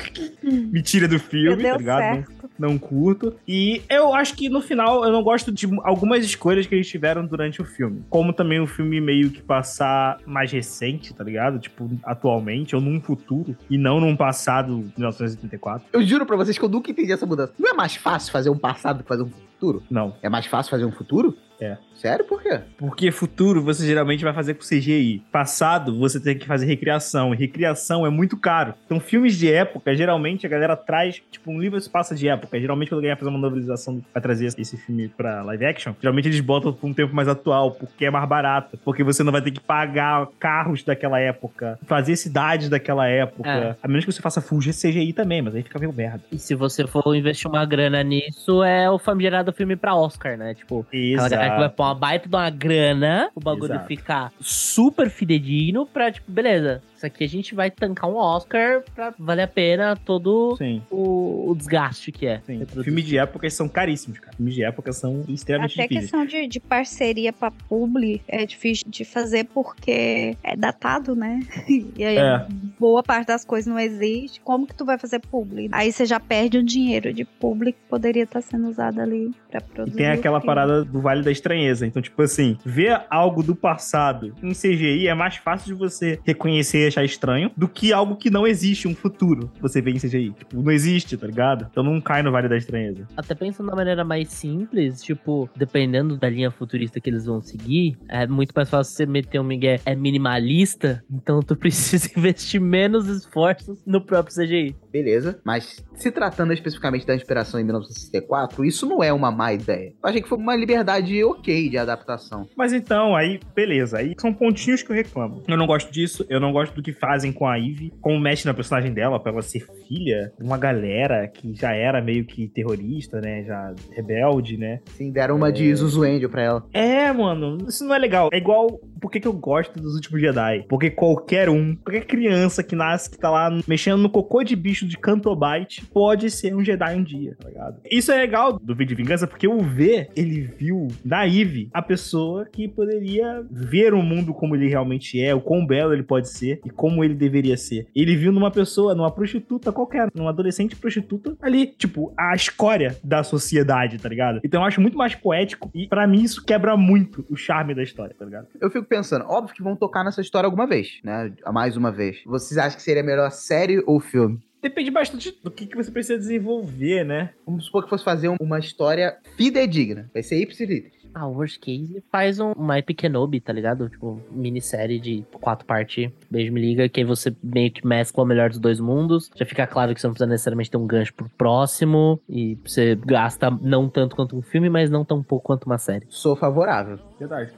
[0.42, 2.26] me tira do filme, tá ligado?
[2.58, 3.34] Não, não curto.
[3.46, 7.26] E eu acho que no final eu não gosto de algumas escolhas que eles tiveram
[7.26, 8.02] durante o filme.
[8.08, 11.58] Como também o filme meio que passar mais recente, tá ligado?
[11.58, 15.04] Tipo, atualmente ou num futuro e não num passado de
[15.36, 15.88] 1984.
[15.92, 17.52] Eu juro pra vocês que eu nunca entendi essa mudança.
[17.58, 19.82] Não é mais fácil fazer um passado do que fazer um futuro?
[19.90, 20.14] Não.
[20.22, 21.36] É mais fácil fazer um futuro?
[21.64, 21.78] É.
[21.94, 22.24] Sério?
[22.24, 22.60] Por quê?
[22.76, 25.22] Porque futuro você geralmente vai fazer com CGI.
[25.32, 27.32] Passado você tem que fazer recriação.
[27.32, 28.74] E recriação é muito caro.
[28.84, 31.22] Então, filmes de época, geralmente a galera traz.
[31.30, 32.60] Tipo, um livro se passa de época.
[32.60, 35.94] Geralmente, quando alguém vai fazer uma novelização, vai trazer esse filme pra live action.
[35.98, 38.78] Geralmente eles botam pra um tempo mais atual, porque é mais barato.
[38.84, 43.48] Porque você não vai ter que pagar carros daquela época, fazer cidades daquela época.
[43.48, 43.76] É.
[43.82, 46.22] A menos que você faça full CGI também, mas aí fica meio merda.
[46.30, 50.54] E se você for investir uma grana nisso, é o famigerado filme pra Oscar, né?
[50.54, 50.86] Tipo,
[51.18, 53.86] aquela que vai pôr uma baita de uma grana, o bagulho Exato.
[53.86, 59.12] ficar super fidedigno pra, tipo, beleza, isso aqui a gente vai tancar um Oscar pra
[59.18, 60.56] valer a pena todo
[60.90, 62.40] o, o desgaste que é.
[62.82, 64.36] Filmes de época são caríssimos, cara.
[64.36, 66.10] Filmes de época são extremamente Até difíceis.
[66.10, 71.40] questão de, de parceria pra publi é difícil de fazer porque é datado, né?
[71.96, 72.46] E aí É.
[72.78, 74.40] boa parte das coisas não existe.
[74.40, 75.68] Como que tu vai fazer publi?
[75.72, 79.60] Aí você já perde o dinheiro de publi que poderia estar sendo usado ali pra
[79.60, 79.96] E produzir.
[79.96, 80.46] tem o aquela filme.
[80.54, 81.86] parada do Vale da Estranheza.
[81.86, 86.84] Então, tipo assim, ver algo do passado em CGI é mais fácil de você reconhecer
[86.84, 90.30] e estranho do que algo que não existe, um futuro, que você vê em CGI.
[90.30, 91.66] Tipo, não existe, tá ligado?
[91.70, 93.08] Então não cai no Vale da Estranheza.
[93.16, 97.96] Até pensando da maneira mais simples, tipo, dependendo da linha futurista que eles vão seguir,
[98.08, 103.08] é muito mais fácil você meter um Miguel é minimalista, então tu precisa investir menos
[103.08, 104.76] esforços no próprio CGI.
[104.94, 105.40] Beleza.
[105.44, 109.92] Mas se tratando especificamente da inspiração em 1964, isso não é uma má ideia.
[110.02, 112.48] Eu achei que foi uma liberdade ok de adaptação.
[112.56, 113.98] Mas então, aí, beleza.
[113.98, 115.42] Aí são pontinhos que eu reclamo.
[115.48, 118.46] Eu não gosto disso, eu não gosto do que fazem com a Ivy, como mexe
[118.46, 122.46] na personagem dela, pra ela ser filha de uma galera que já era meio que
[122.46, 123.42] terrorista, né?
[123.42, 124.80] Já rebelde, né?
[124.96, 126.66] Sim, deram uma de Zuzu Angel pra ela.
[126.72, 128.28] É, mano, isso não é legal.
[128.32, 128.78] É igual.
[129.00, 130.64] Por que, que eu gosto dos últimos Jedi?
[130.68, 134.86] Porque qualquer um, qualquer criança que nasce, que tá lá mexendo no cocô de bicho
[134.86, 137.80] de Cantobite, pode ser um Jedi um dia, tá ligado?
[137.90, 141.82] Isso é legal do vídeo de vingança, porque o V, ele viu na Eve a
[141.82, 146.28] pessoa que poderia ver o mundo como ele realmente é, o quão belo ele pode
[146.28, 147.86] ser e como ele deveria ser.
[147.94, 153.22] Ele viu numa pessoa, numa prostituta qualquer, numa adolescente prostituta ali, tipo, a escória da
[153.22, 154.40] sociedade, tá ligado?
[154.44, 157.82] Então eu acho muito mais poético e para mim isso quebra muito o charme da
[157.82, 158.48] história, tá ligado?
[158.60, 161.32] Eu fico pensando, óbvio que vão tocar nessa história alguma vez, né?
[161.52, 162.18] Mais uma vez.
[162.26, 164.38] Vocês acham que seria melhor série ou filme?
[164.62, 167.30] Depende bastante do que, que você precisa desenvolver, né?
[167.46, 170.10] Vamos supor que fosse fazer um- uma história fidedigna.
[170.14, 171.04] Vai ser ipsilitris.
[171.16, 173.88] Ah, o worst case faz um, uma Epic Kenobi, tá ligado?
[173.88, 178.26] Tipo, minissérie de quatro partes, beijo me liga, que aí você meio que mescla o
[178.26, 179.30] melhor dos dois mundos.
[179.36, 182.18] Já fica claro que você não precisa necessariamente ter um gancho pro próximo.
[182.28, 186.06] E você gasta não tanto quanto um filme, mas não tão pouco quanto uma série.
[186.08, 186.98] Sou favorável.
[187.20, 187.52] Verdade.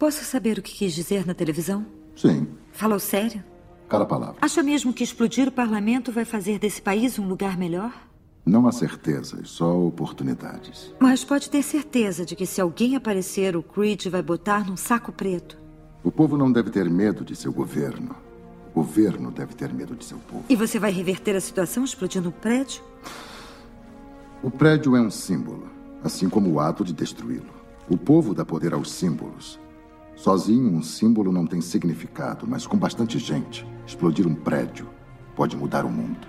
[0.00, 1.84] Posso saber o que quis dizer na televisão?
[2.16, 3.44] Sim, Falou sério?
[3.86, 4.36] cada palavra.
[4.40, 7.92] Acha mesmo que explodir o parlamento vai fazer desse país um lugar melhor?
[8.46, 10.94] Não há certezas, só oportunidades.
[10.98, 15.12] Mas pode ter certeza de que se alguém aparecer, o Creed vai botar num saco
[15.12, 15.58] preto.
[16.02, 18.16] O povo não deve ter medo de seu governo.
[18.70, 20.44] O governo deve ter medo de seu povo.
[20.48, 22.82] E você vai reverter a situação explodindo um prédio?
[24.42, 25.68] O prédio é um símbolo,
[26.02, 27.52] assim como o ato de destruí-lo.
[27.86, 29.59] O povo dá poder aos símbolos.
[30.20, 34.86] Sozinho, um símbolo não tem significado, mas com bastante gente, explodir um prédio
[35.34, 36.28] pode mudar o mundo.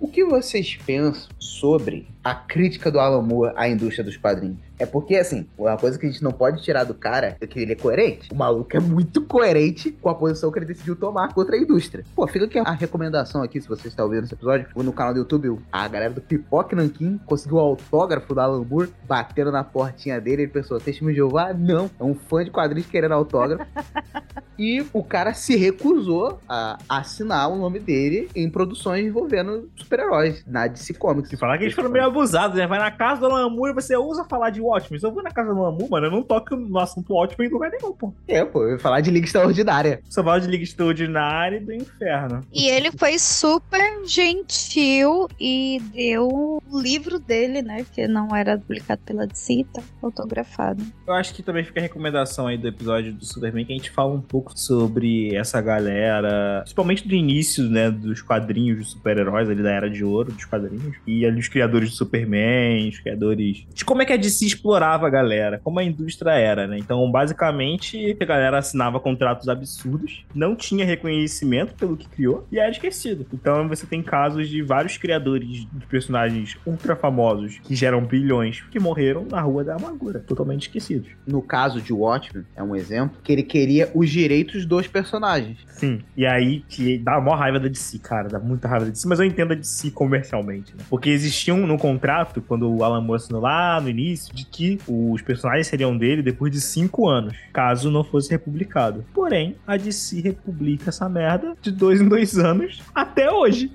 [0.00, 4.58] O que vocês pensam sobre a crítica do Alan Moore à indústria dos quadrinhos?
[4.80, 7.60] É porque, assim, uma coisa que a gente não pode tirar do cara é que
[7.60, 8.32] ele é coerente.
[8.32, 12.04] O maluco é muito coerente com a posição que ele decidiu tomar contra a indústria.
[12.16, 15.20] Pô, fica aqui a recomendação aqui, se você está ouvindo esse episódio, no canal do
[15.20, 20.20] YouTube, a galera do Pipoque Nankin conseguiu o autógrafo do Alan Moore, batendo na portinha
[20.20, 21.54] dele, ele pensou, testemunho de Jeová?
[21.54, 23.64] Não, é um fã de quadrinhos querendo autógrafo.
[24.58, 30.66] E o cara se recusou a assinar o nome dele em produções envolvendo super-heróis na
[30.66, 31.28] DC Comics.
[31.28, 32.66] Se falar que eles foram meio abusados, né?
[32.66, 34.98] Vai na casa do Moore e você ousa falar de Watchmen.
[34.98, 37.52] Se eu vou na casa do Moore, mano, eu não toco no assunto Watchmen em
[37.52, 38.12] lugar nenhum, pô.
[38.26, 40.00] É, pô, eu ia falar de Liga Extraordinária.
[40.08, 42.40] Só fala de Liga Extraordinária e do Inferno.
[42.52, 47.84] E ele foi super gentil e deu o livro dele, né?
[47.92, 50.82] Que não era publicado pela DC, tá autografado.
[51.06, 53.90] Eu acho que também fica a recomendação aí do episódio do Superman, que a gente
[53.90, 59.62] fala um pouco sobre essa galera, principalmente do início, né, dos quadrinhos dos super-heróis, ali
[59.62, 63.66] da Era de Ouro dos quadrinhos, e ali os criadores do Superman, os criadores...
[63.74, 66.78] De como é que a DC explorava a galera, como a indústria era, né?
[66.78, 72.70] Então, basicamente, a galera assinava contratos absurdos, não tinha reconhecimento pelo que criou, e era
[72.70, 73.26] esquecido.
[73.32, 78.78] Então, você tem casos de vários criadores de personagens ultra famosos, que geram bilhões, que
[78.78, 81.08] morreram na Rua da Amargura, totalmente esquecidos.
[81.26, 85.58] No caso de Watchmen, é um exemplo, que ele queria os direitos dos personagens.
[85.68, 86.00] Sim.
[86.16, 88.28] E aí que dá a maior raiva da DC, cara.
[88.28, 90.84] Dá muita raiva da DC, mas eu entendo a DC comercialmente, né?
[90.88, 95.22] Porque existiam no contrato, quando o Alan Moore assinou lá no início, de que os
[95.22, 99.04] personagens seriam dele depois de cinco anos, caso não fosse republicado.
[99.14, 103.70] Porém, a DC republica essa merda de dois em dois anos até hoje.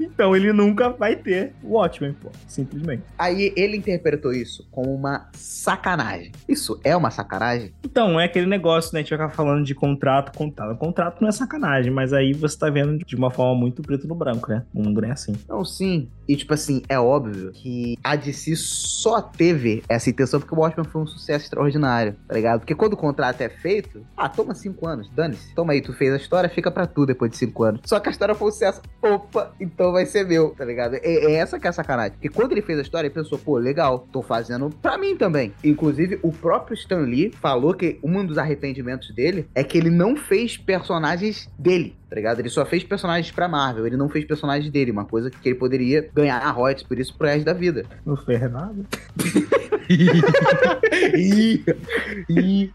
[0.00, 2.30] Então ele nunca vai ter o Watchmen, pô.
[2.46, 3.02] Simplesmente.
[3.18, 6.32] Aí ele interpretou isso como uma sacanagem.
[6.48, 7.72] Isso é uma sacanagem?
[7.84, 9.00] Então, é aquele negócio, né?
[9.00, 10.78] A gente vai ficar falando de contrato, contrato.
[10.78, 14.14] Contrato não é sacanagem, mas aí você tá vendo de uma forma muito preto no
[14.14, 14.64] branco, né?
[14.74, 15.34] O mundo não é assim.
[15.48, 16.08] Não, sim.
[16.26, 20.86] E, tipo assim, é óbvio que a DC só teve essa intenção porque o Watchmen
[20.86, 22.60] foi um sucesso extraordinário, tá ligado?
[22.60, 25.54] Porque quando o contrato é feito, ah, toma cinco anos, dane-se.
[25.54, 27.80] Toma aí, tu fez a história, fica pra tu depois de cinco anos.
[27.84, 30.94] Só que a história foi um sucesso, opa, então vai ser meu, tá ligado?
[30.94, 32.12] É, é essa que é a sacanagem.
[32.12, 35.52] Porque quando ele fez a história, ele pensou, pô, legal, tô fazendo pra mim também.
[35.62, 40.16] Inclusive, o próprio Stan Lee falou que um dos arrependimentos dele é que ele não
[40.16, 42.40] fez personagens dele, tá ligado?
[42.40, 45.54] Ele só fez personagens pra Marvel, ele não fez personagens dele, uma coisa que ele
[45.56, 47.86] poderia ganhar royalties por isso pro resto da vida.
[48.04, 48.74] Não fez nada.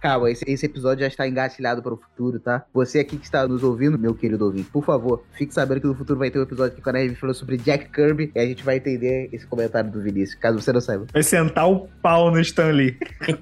[0.02, 2.65] Calma, esse, esse episódio já está engatilhado para o futuro, tá?
[2.74, 5.95] Você aqui que está nos ouvindo, meu querido ouvinte, por favor, fique sabendo que no
[5.95, 8.63] futuro vai ter um episódio que a gente falou sobre Jack Kirby e a gente
[8.63, 11.08] vai entender esse comentário do Vinícius, caso você não saiba.
[11.12, 12.98] Vai sentar o pau no Stanley.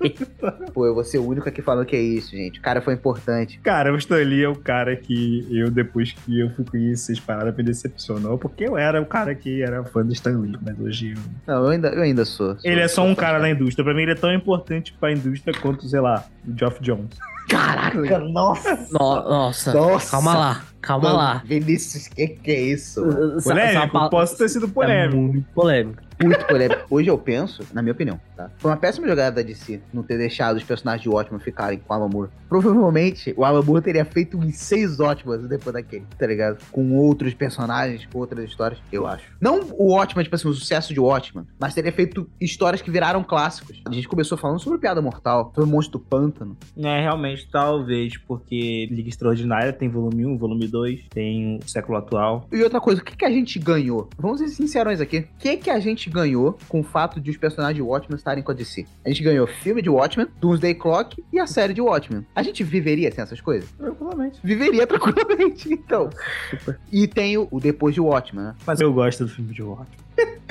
[0.73, 2.59] Pô, eu vou ser o único aqui falando que é isso, gente.
[2.59, 3.59] O cara foi importante.
[3.63, 7.55] Cara, o Stanley é o cara que eu, depois que eu fui conhecer essas paradas,
[7.55, 11.21] me decepcionou, porque eu era o cara que era fã do Stanley, mas hoje eu...
[11.47, 12.57] Não, eu ainda, eu ainda sou.
[12.59, 13.83] sou Ele é só um cara da indústria.
[13.83, 17.09] Pra mim, ele é tão importante pra indústria quanto, sei lá, o Geoff Jones.
[17.49, 18.75] Caraca, nossa!
[18.91, 20.11] No- nossa, Nossa.
[20.11, 21.41] calma lá, calma Mano, lá.
[21.45, 23.01] Vinícius, que que é isso?
[23.05, 23.37] mano?
[23.37, 23.91] Essa Polêmico?
[23.93, 25.17] pa- Posso ter sido É polêmico.
[25.17, 26.03] muito polêmico.
[26.23, 26.81] Muito polêmico.
[26.91, 28.49] Hoje eu penso, na minha opinião, tá?
[28.59, 31.91] Foi uma péssima jogada da DC não ter deixado os personagens de Watchmen ficarem com
[31.91, 32.29] o Alan Moore.
[32.47, 36.59] Provavelmente o Alan Moore teria feito uns seis Watchmen depois daquele, tá ligado?
[36.71, 39.25] Com outros personagens, com outras histórias, eu acho.
[39.41, 43.23] Não o Watchmen, tipo assim, o sucesso de Watchmen, mas teria feito histórias que viraram
[43.23, 43.81] clássicos.
[43.85, 46.55] A gente começou falando sobre Piada Mortal, sobre o Monstro do Pântano.
[46.77, 52.47] É, realmente, talvez, porque Liga Extraordinária tem volume 1, volume 2, tem o século atual.
[52.51, 54.09] E outra coisa, o que, que a gente ganhou?
[54.17, 55.19] Vamos ser sincerões aqui.
[55.19, 58.43] O que, que a gente ganhou com o fato de os personagens de Watchmen estarem
[58.43, 58.85] com a DC?
[59.05, 62.25] A gente ganhou filme de Watchmen, Doomsday Clock e a série de Watchmen.
[62.35, 63.69] A gente viveria sem essas coisas?
[63.71, 64.39] Tranquilamente.
[64.43, 66.09] Viveria tranquilamente, então.
[66.49, 66.79] Super.
[66.91, 68.55] E tem o, o depois de Watchmen, né?
[68.65, 70.03] Mas eu gosto do filme de Watchmen.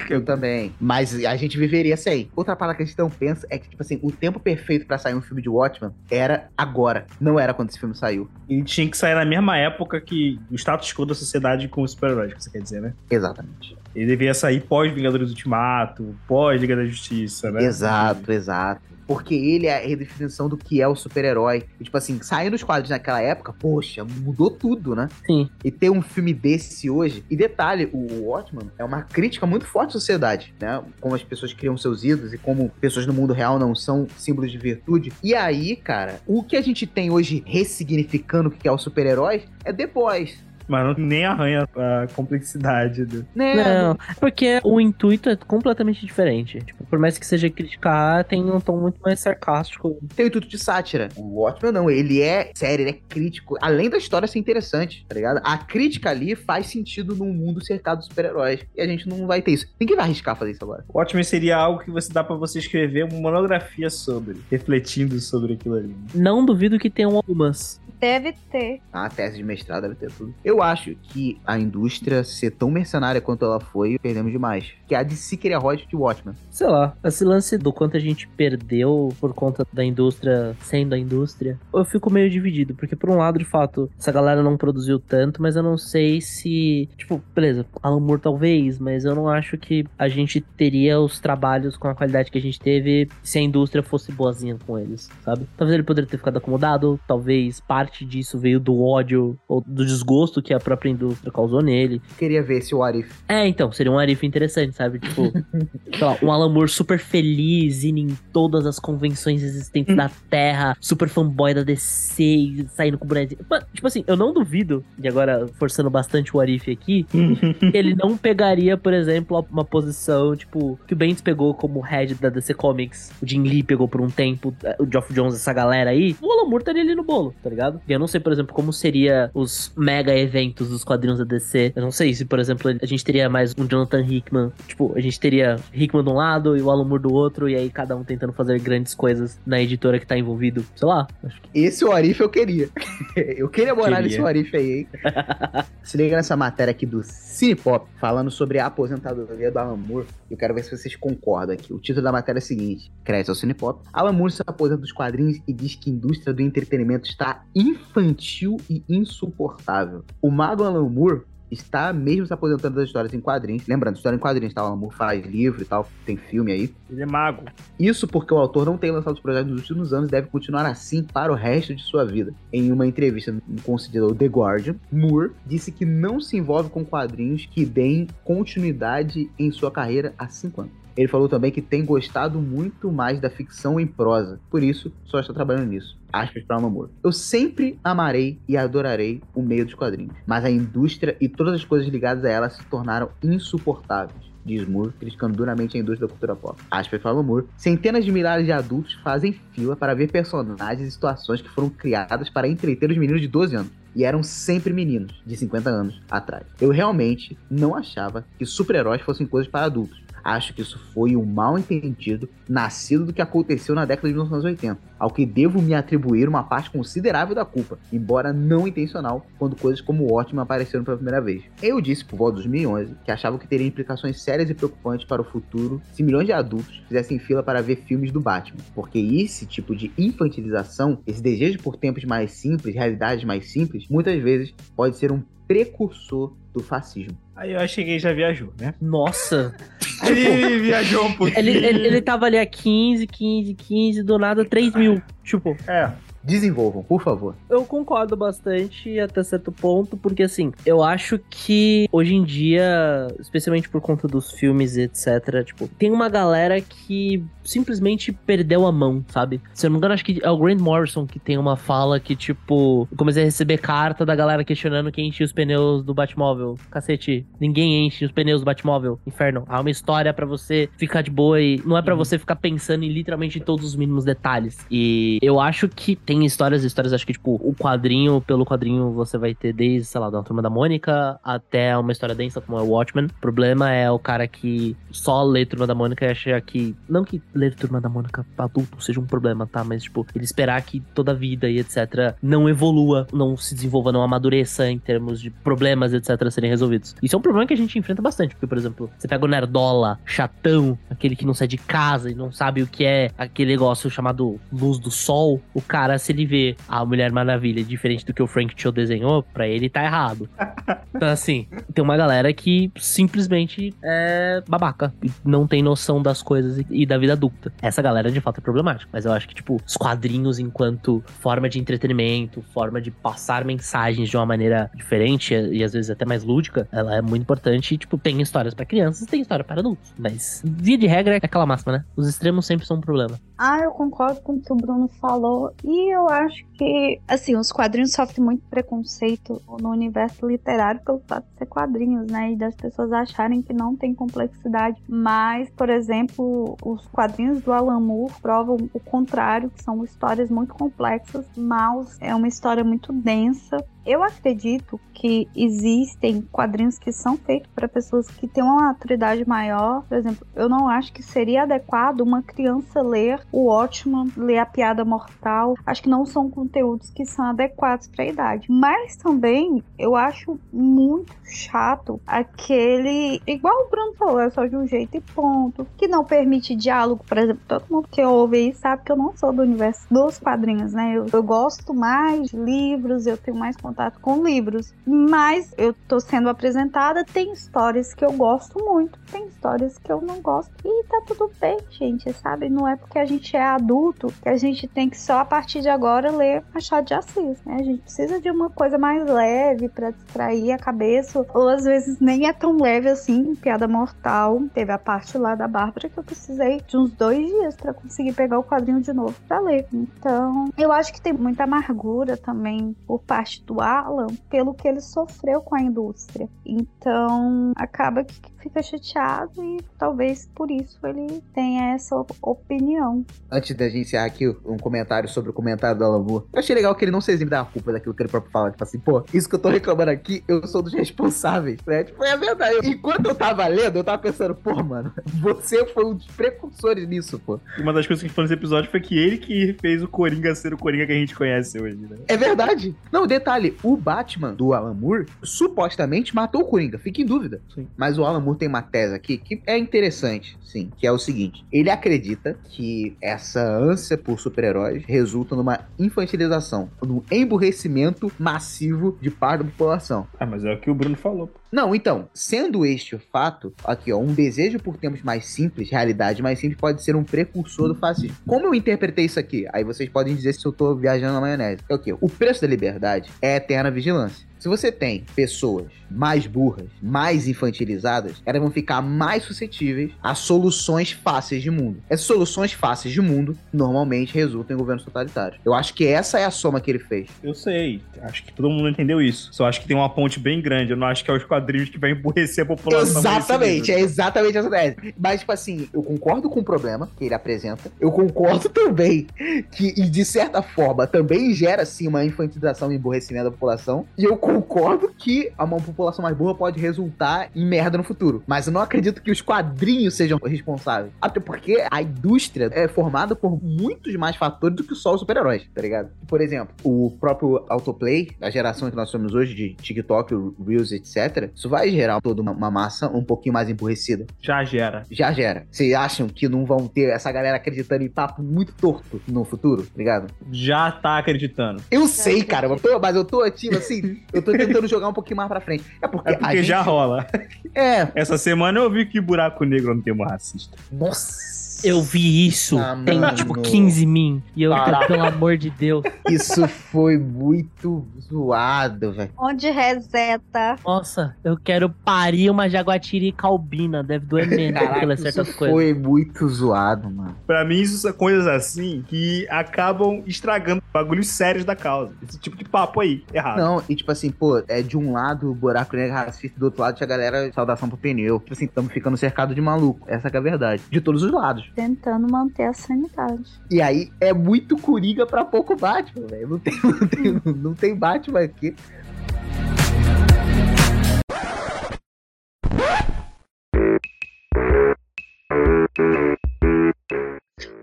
[0.09, 0.75] Eu também.
[0.81, 2.31] Mas a gente viveria sem.
[2.35, 4.99] Outra parada que a gente não pensa é que, tipo assim, o tempo perfeito pra
[4.99, 7.07] sair um filme de Watchmen era agora.
[7.21, 8.29] Não era quando esse filme saiu.
[8.49, 11.93] E tinha que sair na mesma época que o status quo da sociedade com os
[11.93, 12.95] super-heróis, que você quer dizer, né?
[13.11, 13.77] Exatamente.
[13.95, 17.65] Ele devia sair pós-Vingadores Ultimato, pós-Liga da Justiça, né?
[17.65, 18.92] Exato, exato.
[19.07, 21.65] Porque ele é a redefinição do que é o super-herói.
[21.81, 25.09] E, tipo assim, saindo os quadros naquela época, poxa, mudou tudo, né?
[25.27, 25.49] Sim.
[25.65, 27.25] E ter um filme desse hoje.
[27.31, 30.83] E detalhe, o Watchmen é uma crítica muito forte à sociedade, né?
[31.01, 34.51] Como as pessoas criam seus ídolos e como pessoas no mundo real não são símbolos
[34.51, 35.13] de virtude.
[35.23, 39.45] E aí, cara, o que a gente tem hoje ressignificando o que é o super-herói
[39.65, 40.52] é The Boys.
[40.69, 43.27] Mas não, nem arranha a complexidade do.
[43.35, 43.55] Né?
[43.55, 46.61] Não, porque o intuito é completamente diferente.
[46.61, 49.99] Tipo, por mais que seja criticar, tem um tom muito mais sarcástico.
[50.15, 51.09] Tem o intuito de sátira.
[51.17, 53.57] O Watchmen não, ele é sério, ele é crítico.
[53.61, 55.41] Além da história ser interessante, tá ligado?
[55.45, 58.61] A crítica ali faz sentido num mundo cercado de super-heróis.
[58.77, 59.67] E a gente não vai ter isso.
[59.81, 60.85] Ninguém vai arriscar fazer isso agora.
[60.89, 65.55] O Watchmen seria algo que você dá pra você escrever uma monografia sobre, refletindo sobre
[65.55, 65.95] aquilo ali.
[66.15, 67.81] Não duvido que tenham algumas.
[68.03, 68.81] Deve ter.
[68.93, 70.35] A tese de mestrado deve ter tudo.
[70.45, 74.73] Eu acho que a indústria ser tão mercenária quanto ela foi, perdemos demais.
[74.89, 76.35] Que a DC queria royalties de Watchmen.
[76.51, 80.99] Sei lá, esse lance do quanto a gente perdeu por conta da indústria sendo a
[80.99, 84.99] indústria, eu fico meio dividido, porque por um lado, de fato, essa galera não produziu
[84.99, 89.57] tanto, mas eu não sei se, tipo, beleza, Alan Moore talvez, mas eu não acho
[89.57, 93.43] que a gente teria os trabalhos com a qualidade que a gente teve se a
[93.43, 95.47] indústria fosse boazinha com eles, sabe?
[95.57, 100.43] Talvez ele poderia ter ficado acomodado, talvez parte disso veio do ódio ou do desgosto
[100.43, 102.01] que a própria indústria causou nele.
[102.19, 103.23] Queria ver esse What If.
[103.29, 104.99] É, então, seria um Arif interessante, sabe?
[104.99, 105.33] Tipo,
[106.01, 111.09] lá, um Alan Moore super feliz, indo em todas as convenções existentes da Terra, super
[111.09, 113.41] fanboy da DC, e saindo com o bonezinho.
[113.49, 117.05] Mas, Tipo assim, eu não duvido, e agora forçando bastante o Arif aqui,
[117.75, 122.29] ele não pegaria, por exemplo, uma posição, tipo, que o Bendis pegou como head da
[122.29, 126.15] DC Comics, o Jim Lee pegou por um tempo, o Geoff Jones, essa galera aí,
[126.23, 127.81] o Alan Moore estaria ali no bolo, tá ligado?
[127.89, 131.73] E eu não sei, por exemplo, como seria os mega eventos dos quadrinhos da DC.
[131.75, 135.01] Eu não sei se, por exemplo, a gente teria mais um Jonathan Hickman, tipo, a
[135.01, 137.97] gente teria Hickman de um lado e o Alan Moore do outro, e aí cada
[137.97, 140.65] um tentando fazer grandes coisas na editora que tá envolvido.
[140.75, 141.07] Sei lá,
[141.53, 142.69] que Esse What If eu queria.
[143.17, 144.03] eu queria morar Queria.
[144.03, 144.89] nesse What If aí, hein?
[145.83, 150.07] Se liga nessa matéria aqui do Cinepop, falando sobre a aposentadoria do Alan Moore.
[150.31, 151.73] Eu quero ver se vocês concordam aqui.
[151.73, 153.81] O título da matéria é o seguinte: Crédito ao Cinepop.
[153.93, 158.57] Alan Moore se aposenta dos quadrinhos e diz que a indústria do entretenimento está infantil
[158.69, 160.05] e insuportável.
[160.21, 163.67] O mago Alan Moore está mesmo se aposentando das histórias em quadrinhos.
[163.67, 164.63] Lembrando, história em quadrinhos, tá?
[164.63, 166.75] O Alan Moore faz livro e tal, tem filme aí.
[166.91, 167.45] Ele é mago.
[167.79, 170.67] Isso porque o autor não tem lançado os projetos nos últimos anos e deve continuar
[170.67, 172.33] assim para o resto de sua vida.
[172.53, 177.47] Em uma entrevista concedida ao The Guardian, Moore disse que não se envolve com quadrinhos
[177.47, 180.83] que deem continuidade em sua carreira há cinco anos.
[180.97, 185.21] Ele falou também que tem gostado muito mais da ficção em prosa, por isso só
[185.21, 185.97] está trabalhando nisso.
[186.13, 186.91] Aspas para Moore.
[187.03, 191.65] Eu sempre amarei e adorarei o meio dos quadrinhos, mas a indústria e todas as
[191.65, 196.37] coisas ligadas a ela se tornaram insuportáveis diz Moore, criticando duramente a indústria da cultura
[196.37, 196.61] pop.
[196.71, 201.41] Aspas para Moore, centenas de milhares de adultos fazem fila para ver personagens e situações
[201.41, 203.73] que foram criadas para entreter os meninos de 12 anos.
[203.95, 206.47] E eram sempre meninos, de 50 anos atrás.
[206.59, 210.02] Eu realmente não achava que super-heróis fossem coisas para adultos.
[210.25, 214.79] Acho que isso foi um mal entendido nascido do que aconteceu na década de 1980,
[214.99, 219.81] ao que devo me atribuir uma parte considerável da culpa, embora não intencional, quando coisas
[219.81, 221.43] como o Watchmen apareceram pela primeira vez.
[221.63, 225.23] Eu disse por volta de 2011 que achava que teria implicações sérias e preocupantes para
[225.23, 229.47] o futuro se milhões de adultos fizessem fila para ver filmes do Batman, porque esse
[229.47, 234.97] tipo de infantilização, esse desejo por tempos mais simples, realidades mais simples, muitas vezes pode
[234.97, 237.17] ser um precursor do fascismo.
[237.35, 238.75] Aí eu achei que ele já viajou, né?
[238.81, 239.55] Nossa.
[240.09, 241.39] Ele viajou um pouquinho.
[241.39, 245.03] Ele, ele, ele tava ali a 15, 15, 15, do nada 3 mil.
[245.23, 245.91] Tipo, É,
[246.23, 247.35] Desenvolvam, por favor.
[247.49, 253.69] eu concordo bastante até certo ponto, porque assim, eu acho que hoje em dia, especialmente
[253.69, 259.05] por conta dos filmes e etc, tipo, tem uma galera que simplesmente perdeu a mão,
[259.09, 259.41] sabe?
[259.53, 261.99] Se eu não me engano, acho que é o Grant Morrison que tem uma fala
[261.99, 265.95] que, tipo, eu comecei a receber carta da galera questionando quem enchia os pneus do
[265.95, 266.57] Batmóvel.
[266.71, 269.01] Cacete, ninguém enche os pneus do Batmóvel.
[269.07, 269.45] Inferno.
[269.49, 272.85] Há uma história pra você ficar de boa e não é pra você ficar pensando
[272.85, 274.59] em literalmente todos os mínimos detalhes.
[274.71, 279.17] E eu acho que tem histórias, histórias, acho que, tipo, o quadrinho, pelo quadrinho você
[279.17, 282.63] vai ter desde, sei lá, da Turma da Mônica até uma história densa como é
[282.63, 283.07] o Watchmen.
[283.07, 286.77] O problema é o cara que só lê Turma da Mônica e acha que.
[286.89, 289.65] Não que ler Turma da Mônica adulto seja um problema, tá?
[289.65, 292.15] Mas, tipo, ele esperar que toda a vida e etc.
[292.23, 296.31] não evolua, não se desenvolva, não amadureça em termos de problemas, etc.
[296.31, 296.95] serem resolvidos.
[297.03, 299.29] Isso é um problema que a gente enfrenta bastante, porque, por exemplo, você pega o
[299.29, 303.53] Nerdola, chatão, aquele que não sai de casa e não sabe o que é aquele
[303.53, 308.13] negócio chamado luz do sol, o cara, se ele vê a Mulher Maravilha diferente do
[308.13, 310.29] que o Frank Cho desenhou, pra ele tá errado.
[310.95, 316.63] Então, assim, tem uma galera que simplesmente é babaca e não tem noção das coisas
[316.71, 317.51] e, da vida adulta.
[317.63, 318.91] Essa galera, de fato, é problemática.
[318.93, 324.09] Mas eu acho que, tipo, os quadrinhos enquanto forma de entretenimento, forma de passar mensagens
[324.09, 327.75] de uma maneira diferente e, e às vezes até mais lúdica, ela é muito importante
[327.75, 329.93] e, tipo, tem histórias pra crianças e tem história para adultos.
[329.99, 331.85] Mas, via de regra, é aquela máxima, né?
[331.97, 333.19] Os extremos sempre são um problema.
[333.39, 335.53] Ah, eu concordo com o que o Bruno falou.
[335.65, 341.25] E eu acho que, assim, os quadrinhos sofrem muito preconceito no universo literário pelo fato
[341.33, 342.33] de ser quadrinhos, né?
[342.33, 344.83] E das pessoas acharem que não tem complexidade.
[344.89, 350.55] Mas, por exemplo, os quadrinhos do Alan Moore provam o contrário, que são histórias muito
[350.55, 351.27] complexas.
[351.37, 353.57] Mouse é uma história muito densa.
[353.85, 359.83] Eu acredito que existem quadrinhos que são feitos para pessoas que têm uma maturidade maior.
[359.89, 364.47] Por exemplo, eu não acho que seria adequado uma criança ler o Watchman, ler a
[364.47, 365.57] Piada Mortal.
[365.67, 368.47] Acho que não são conteúdos que são adequados para a idade.
[368.49, 374.67] Mas também eu acho muito chato aquele, igual o Bruno falou, é só de um
[374.67, 377.05] jeito e ponto, que não permite diálogo.
[377.09, 380.19] Por exemplo, todo mundo que ouve aí sabe que eu não sou do universo dos
[380.19, 380.93] quadrinhos, né?
[380.97, 384.73] Eu, eu gosto mais de livros, eu tenho mais contato com livros.
[384.87, 390.01] Mas eu tô sendo apresentada, tem histórias que eu gosto muito, tem histórias que eu
[390.01, 390.53] não gosto.
[390.65, 392.49] E tá tudo bem, gente, sabe?
[392.49, 395.61] Não é porque a gente é adulto que a gente tem que só a partir
[395.61, 397.57] de agora ler Machado de Assis, né?
[397.59, 402.01] A gente precisa de uma coisa mais leve para distrair a cabeça, ou às vezes
[402.01, 403.35] nem é tão leve assim.
[403.35, 407.57] Piada Mortal, teve a parte lá da Bárbara que eu precisei de uns dois dias
[407.57, 409.67] para conseguir pegar o quadrinho de novo para ler.
[409.73, 414.81] Então, eu acho que tem muita amargura também por parte do Alan pelo que ele
[414.81, 416.29] sofreu com a indústria.
[416.45, 423.05] Então, acaba que fica chateado e talvez por isso ele tenha essa op- opinião.
[423.31, 426.25] Antes da gente encerrar aqui, um comentário sobre o comentário do Alan Moore.
[426.33, 428.51] Eu achei legal que ele não se exime da culpa daquilo que ele próprio fala.
[428.51, 431.85] Tipo assim, pô, isso que eu tô reclamando aqui, eu sou dos responsáveis, né?
[431.85, 432.69] Tipo, é verdade.
[432.69, 437.19] Enquanto eu tava lendo, eu tava pensando, pô, mano, você foi um dos precursores nisso,
[437.19, 437.39] pô.
[437.59, 439.83] E uma das coisas que a gente falou nesse episódio foi que ele que fez
[439.83, 441.97] o Coringa ser o Coringa que a gente conhece hoje, né?
[442.09, 442.75] É verdade.
[442.91, 447.41] Não, detalhe, o Batman do Alan Moore supostamente matou o Coringa, fica em dúvida.
[447.55, 447.67] Sim.
[447.77, 450.99] Mas o Alan Moore tem uma tese aqui que é interessante, sim, que é o
[450.99, 459.11] seguinte: ele acredita que essa ânsia por super-heróis resulta numa infantilização, num emburrecimento massivo de
[459.11, 460.07] parte da população.
[460.19, 461.31] Ah, mas é o que o Bruno falou.
[461.53, 466.23] Não, então, sendo este o fato, aqui ó, um desejo por tempos mais simples, realidade
[466.23, 468.17] mais simples, pode ser um precursor do fascismo.
[468.27, 469.47] Como eu interpretei isso aqui?
[469.53, 471.63] Aí vocês podem dizer se eu tô viajando na maionese.
[471.69, 471.95] É o quê?
[472.01, 474.32] O preço da liberdade é eterna vigilância.
[474.43, 480.91] Se você tem pessoas mais burras, mais infantilizadas, elas vão ficar mais suscetíveis a soluções
[480.91, 481.79] fáceis de mundo.
[481.89, 485.41] Essas soluções fáceis de mundo normalmente resultam em governos totalitários.
[485.45, 487.09] Eu acho que essa é a soma que ele fez.
[487.23, 489.29] Eu sei, acho que todo mundo entendeu isso.
[489.33, 490.73] Só acho que tem uma ponte bem grande.
[490.73, 493.01] Eu não acho que é os quadrinhos que vai emburrecer a população.
[493.01, 494.77] Exatamente, é exatamente essa tese.
[494.99, 497.71] Mas, tipo assim, eu concordo com o problema que ele apresenta.
[497.81, 499.07] Eu concordo também
[499.53, 503.87] que, e de certa forma, também gera, assim, uma infantilização e emborrecimento da população.
[503.97, 508.23] E eu concordo que uma população mais burra pode resultar em merda no futuro.
[508.27, 510.93] Mas eu não acredito que os quadrinhos sejam responsáveis.
[511.01, 515.49] Até porque a indústria é formada por muitos mais fatores do que só os super-heróis,
[515.55, 515.91] tá ligado?
[516.07, 520.15] Por exemplo, o próprio autoplay, a geração que nós somos hoje de TikTok,
[520.47, 521.31] Reels, etc.
[521.35, 524.07] Isso vai gerar toda uma, uma massa um pouquinho mais emburrecida.
[524.21, 524.85] Já gera.
[524.91, 525.47] Já gera.
[525.51, 529.63] Vocês acham que não vão ter essa galera acreditando em papo muito torto no futuro,
[529.63, 530.13] tá ligado?
[530.31, 531.63] Já tá acreditando.
[531.71, 534.89] Eu sei, cara, mas eu tô, mas eu tô ativo assim, eu tô tentando jogar
[534.89, 535.65] um pouquinho mais pra frente.
[535.81, 537.07] É porque, É porque já rola.
[537.55, 537.89] É.
[537.95, 540.57] Essa semana eu vi que buraco negro é um termo racista.
[540.71, 541.42] Nossa.
[541.65, 542.59] Eu vi isso.
[542.59, 543.17] Ah, tem mano.
[543.17, 544.23] tipo 15 min.
[544.37, 544.87] E eu, Caraca.
[544.89, 545.83] pelo amor de Deus.
[546.09, 549.11] Isso foi muito zoado, velho.
[549.19, 550.57] Onde reseta.
[550.65, 553.83] Nossa, eu quero parir uma jaguatirica albina.
[553.83, 555.55] Deve doer menos pelas isso certas coisas.
[555.55, 557.17] foi muito zoado, mano.
[557.27, 561.93] Pra mim, isso são coisas assim que acabam estragando bagulhos sérios da causa.
[562.03, 563.39] Esse tipo de papo aí, errado.
[563.39, 566.63] Não, e tipo assim, pô, é de um lado o buraco negro racista, do outro
[566.63, 568.19] lado tinha a galera saudação pro pneu.
[568.21, 569.87] Tipo assim, estamos ficando cercado de maluco.
[569.87, 570.63] Essa que é a verdade.
[570.71, 571.51] De todos os lados.
[571.55, 573.31] Tentando manter a sanidade.
[573.51, 576.29] E aí é muito coringa pra pouco Batman, velho.
[576.29, 578.55] Não tem, não, tem, não tem Batman aqui.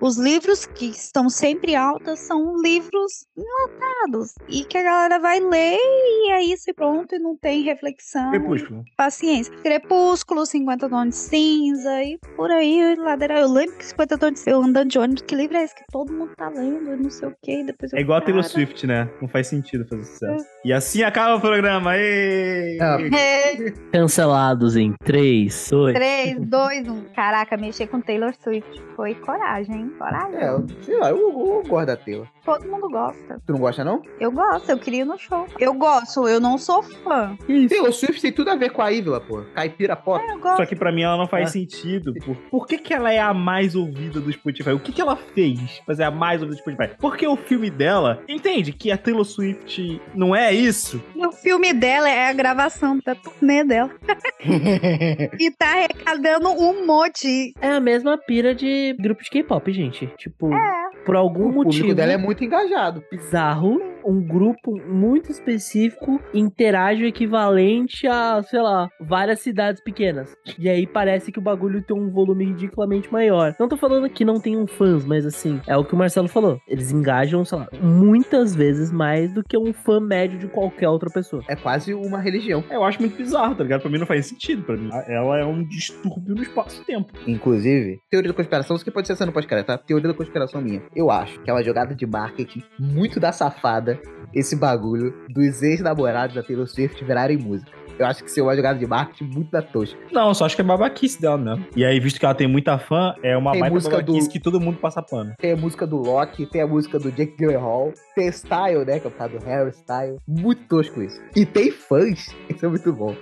[0.01, 4.33] Os livros que estão sempre altas são livros enlatados.
[4.47, 7.15] E que a galera vai ler e é isso e pronto.
[7.15, 8.29] E não tem reflexão.
[8.31, 8.83] Crepúsculo.
[8.97, 9.53] Paciência.
[9.63, 13.39] Crepúsculo, 50 tons de cinza e por aí, ladeira.
[13.39, 15.75] Eu lembro que 50 tons de cinza, eu andando de ônibus, que livro é esse
[15.75, 17.63] que todo mundo tá lendo e não sei o que.
[17.63, 18.43] Depois eu, É igual a Taylor.
[18.43, 19.09] Swift, né?
[19.21, 20.45] Não faz sentido fazer sucesso.
[20.65, 21.95] E assim acaba o programa.
[21.97, 22.77] Ê!
[22.79, 25.93] É, Cancelados em 3, 2.
[25.95, 27.03] 3, 2, 1.
[27.15, 29.91] Caraca, mexer com Taylor Swift foi coragem, hein?
[29.97, 30.35] Coragem.
[30.39, 32.27] É, eu- sei lá, eu, eu gosto da Taylor.
[32.57, 33.41] Todo mundo gosta.
[33.45, 34.01] Tu não gosta, não?
[34.19, 35.45] Eu gosto, eu queria ir no show.
[35.59, 37.37] Eu gosto, eu não sou fã.
[37.69, 39.43] Taylor Swift tem tudo a ver com a Ívila, pô.
[39.53, 40.23] Caipira pop.
[40.27, 40.57] Eu gosto.
[40.57, 41.51] Só que pra mim ela não faz É.
[41.51, 42.13] sentido.
[42.25, 44.71] Por, por que, que ela é a mais ouvida do Spotify?
[44.71, 46.95] O que, que ela fez pra ser a mais ouvida do Spotify?
[46.99, 51.01] Porque o filme dela, entende que a Taylor Swift não é isso?
[51.15, 53.91] E o filme dela é a gravação da turnê dela.
[55.39, 57.53] e tá arrecadando um monte.
[57.61, 60.07] É a mesma pira de grupo de K-pop, gente.
[60.17, 60.88] Tipo, É.
[61.05, 63.03] por algum O público motivo dela é muito engajado.
[63.11, 70.35] bizarro, um grupo muito específico interage o equivalente a, sei lá, várias cidades pequenas.
[70.57, 73.55] E aí parece que o bagulho tem um volume ridiculamente maior.
[73.59, 76.59] Não tô falando que não tenham fãs, mas assim, é o que o Marcelo falou.
[76.67, 81.09] Eles engajam, sei lá, muitas vezes mais do que um fã médio de qualquer outra
[81.09, 81.43] pessoa.
[81.47, 82.63] É quase uma religião.
[82.69, 83.81] Eu acho muito bizarro, tá ligado?
[83.81, 84.63] Pra mim não faz sentido.
[84.63, 87.11] Pra mim, ela é um distúrbio no espaço-tempo.
[87.27, 89.77] Inclusive, teoria da conspiração, isso que pode ser não pode crer, tá?
[89.77, 90.81] Teoria da conspiração minha.
[90.95, 93.98] Eu acho que é uma jogada de marketing muito da safada
[94.33, 97.71] esse bagulho dos ex-namorados da Taylor Swift virarem música.
[97.97, 99.99] Eu acho que isso é uma jogada de marketing muito da tosca.
[100.09, 101.65] Não, só acho que é babaquice dela mesmo.
[101.75, 104.31] E aí, visto que ela tem muita fã, é uma Tem baita música babaquice do-
[104.31, 105.33] que todo mundo passa pano.
[105.37, 109.01] Tem a música do Loki, tem a música do Jake Gyllenhaal, tem Style, né?
[109.01, 110.15] Que é o cara do Harry Style.
[110.25, 111.19] Muito tosco isso.
[111.35, 113.13] E tem fãs, isso é muito bom.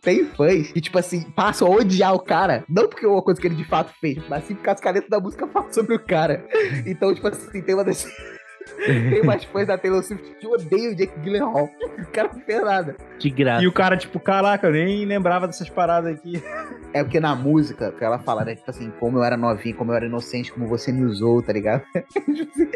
[0.00, 2.62] Tem fãs que, tipo assim, passam a odiar o cara.
[2.68, 5.10] Não porque é uma coisa que ele de fato fez, mas sim porque as canetas
[5.10, 6.44] da música falam sobre o cara.
[6.86, 8.06] Então, tipo assim, tem uma das.
[9.10, 11.68] Tem umas fãs da Taylor Swift que odeiam o Jake Gyllenhaal.
[12.00, 12.96] O cara não fez nada.
[13.18, 13.62] De graça.
[13.62, 16.42] E o cara, tipo, caraca, eu nem lembrava dessas paradas aqui.
[16.92, 18.56] É porque na música, que ela fala, né?
[18.56, 21.52] Tipo assim, como eu era novinho, como eu era inocente, como você me usou, tá
[21.52, 21.82] ligado?
[22.10, 22.70] Tipo assim,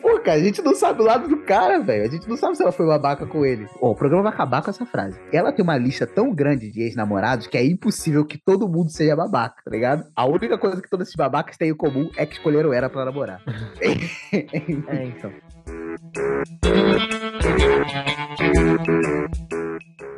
[0.00, 2.04] Pô, cara, a gente não sabe o lado do cara, velho.
[2.04, 3.66] A gente não sabe se ela foi babaca com ele.
[3.80, 5.18] Ó, o programa vai acabar com essa frase.
[5.32, 9.16] Ela tem uma lista tão grande de ex-namorados que é impossível que todo mundo seja
[9.16, 10.06] babaca, tá ligado?
[10.14, 13.04] A única coisa que todos esses babacas têm em comum é que escolheram ela pra
[13.04, 13.42] namorar.
[13.82, 15.32] É, então.
[15.66, 16.16] Thank
[20.00, 20.15] you.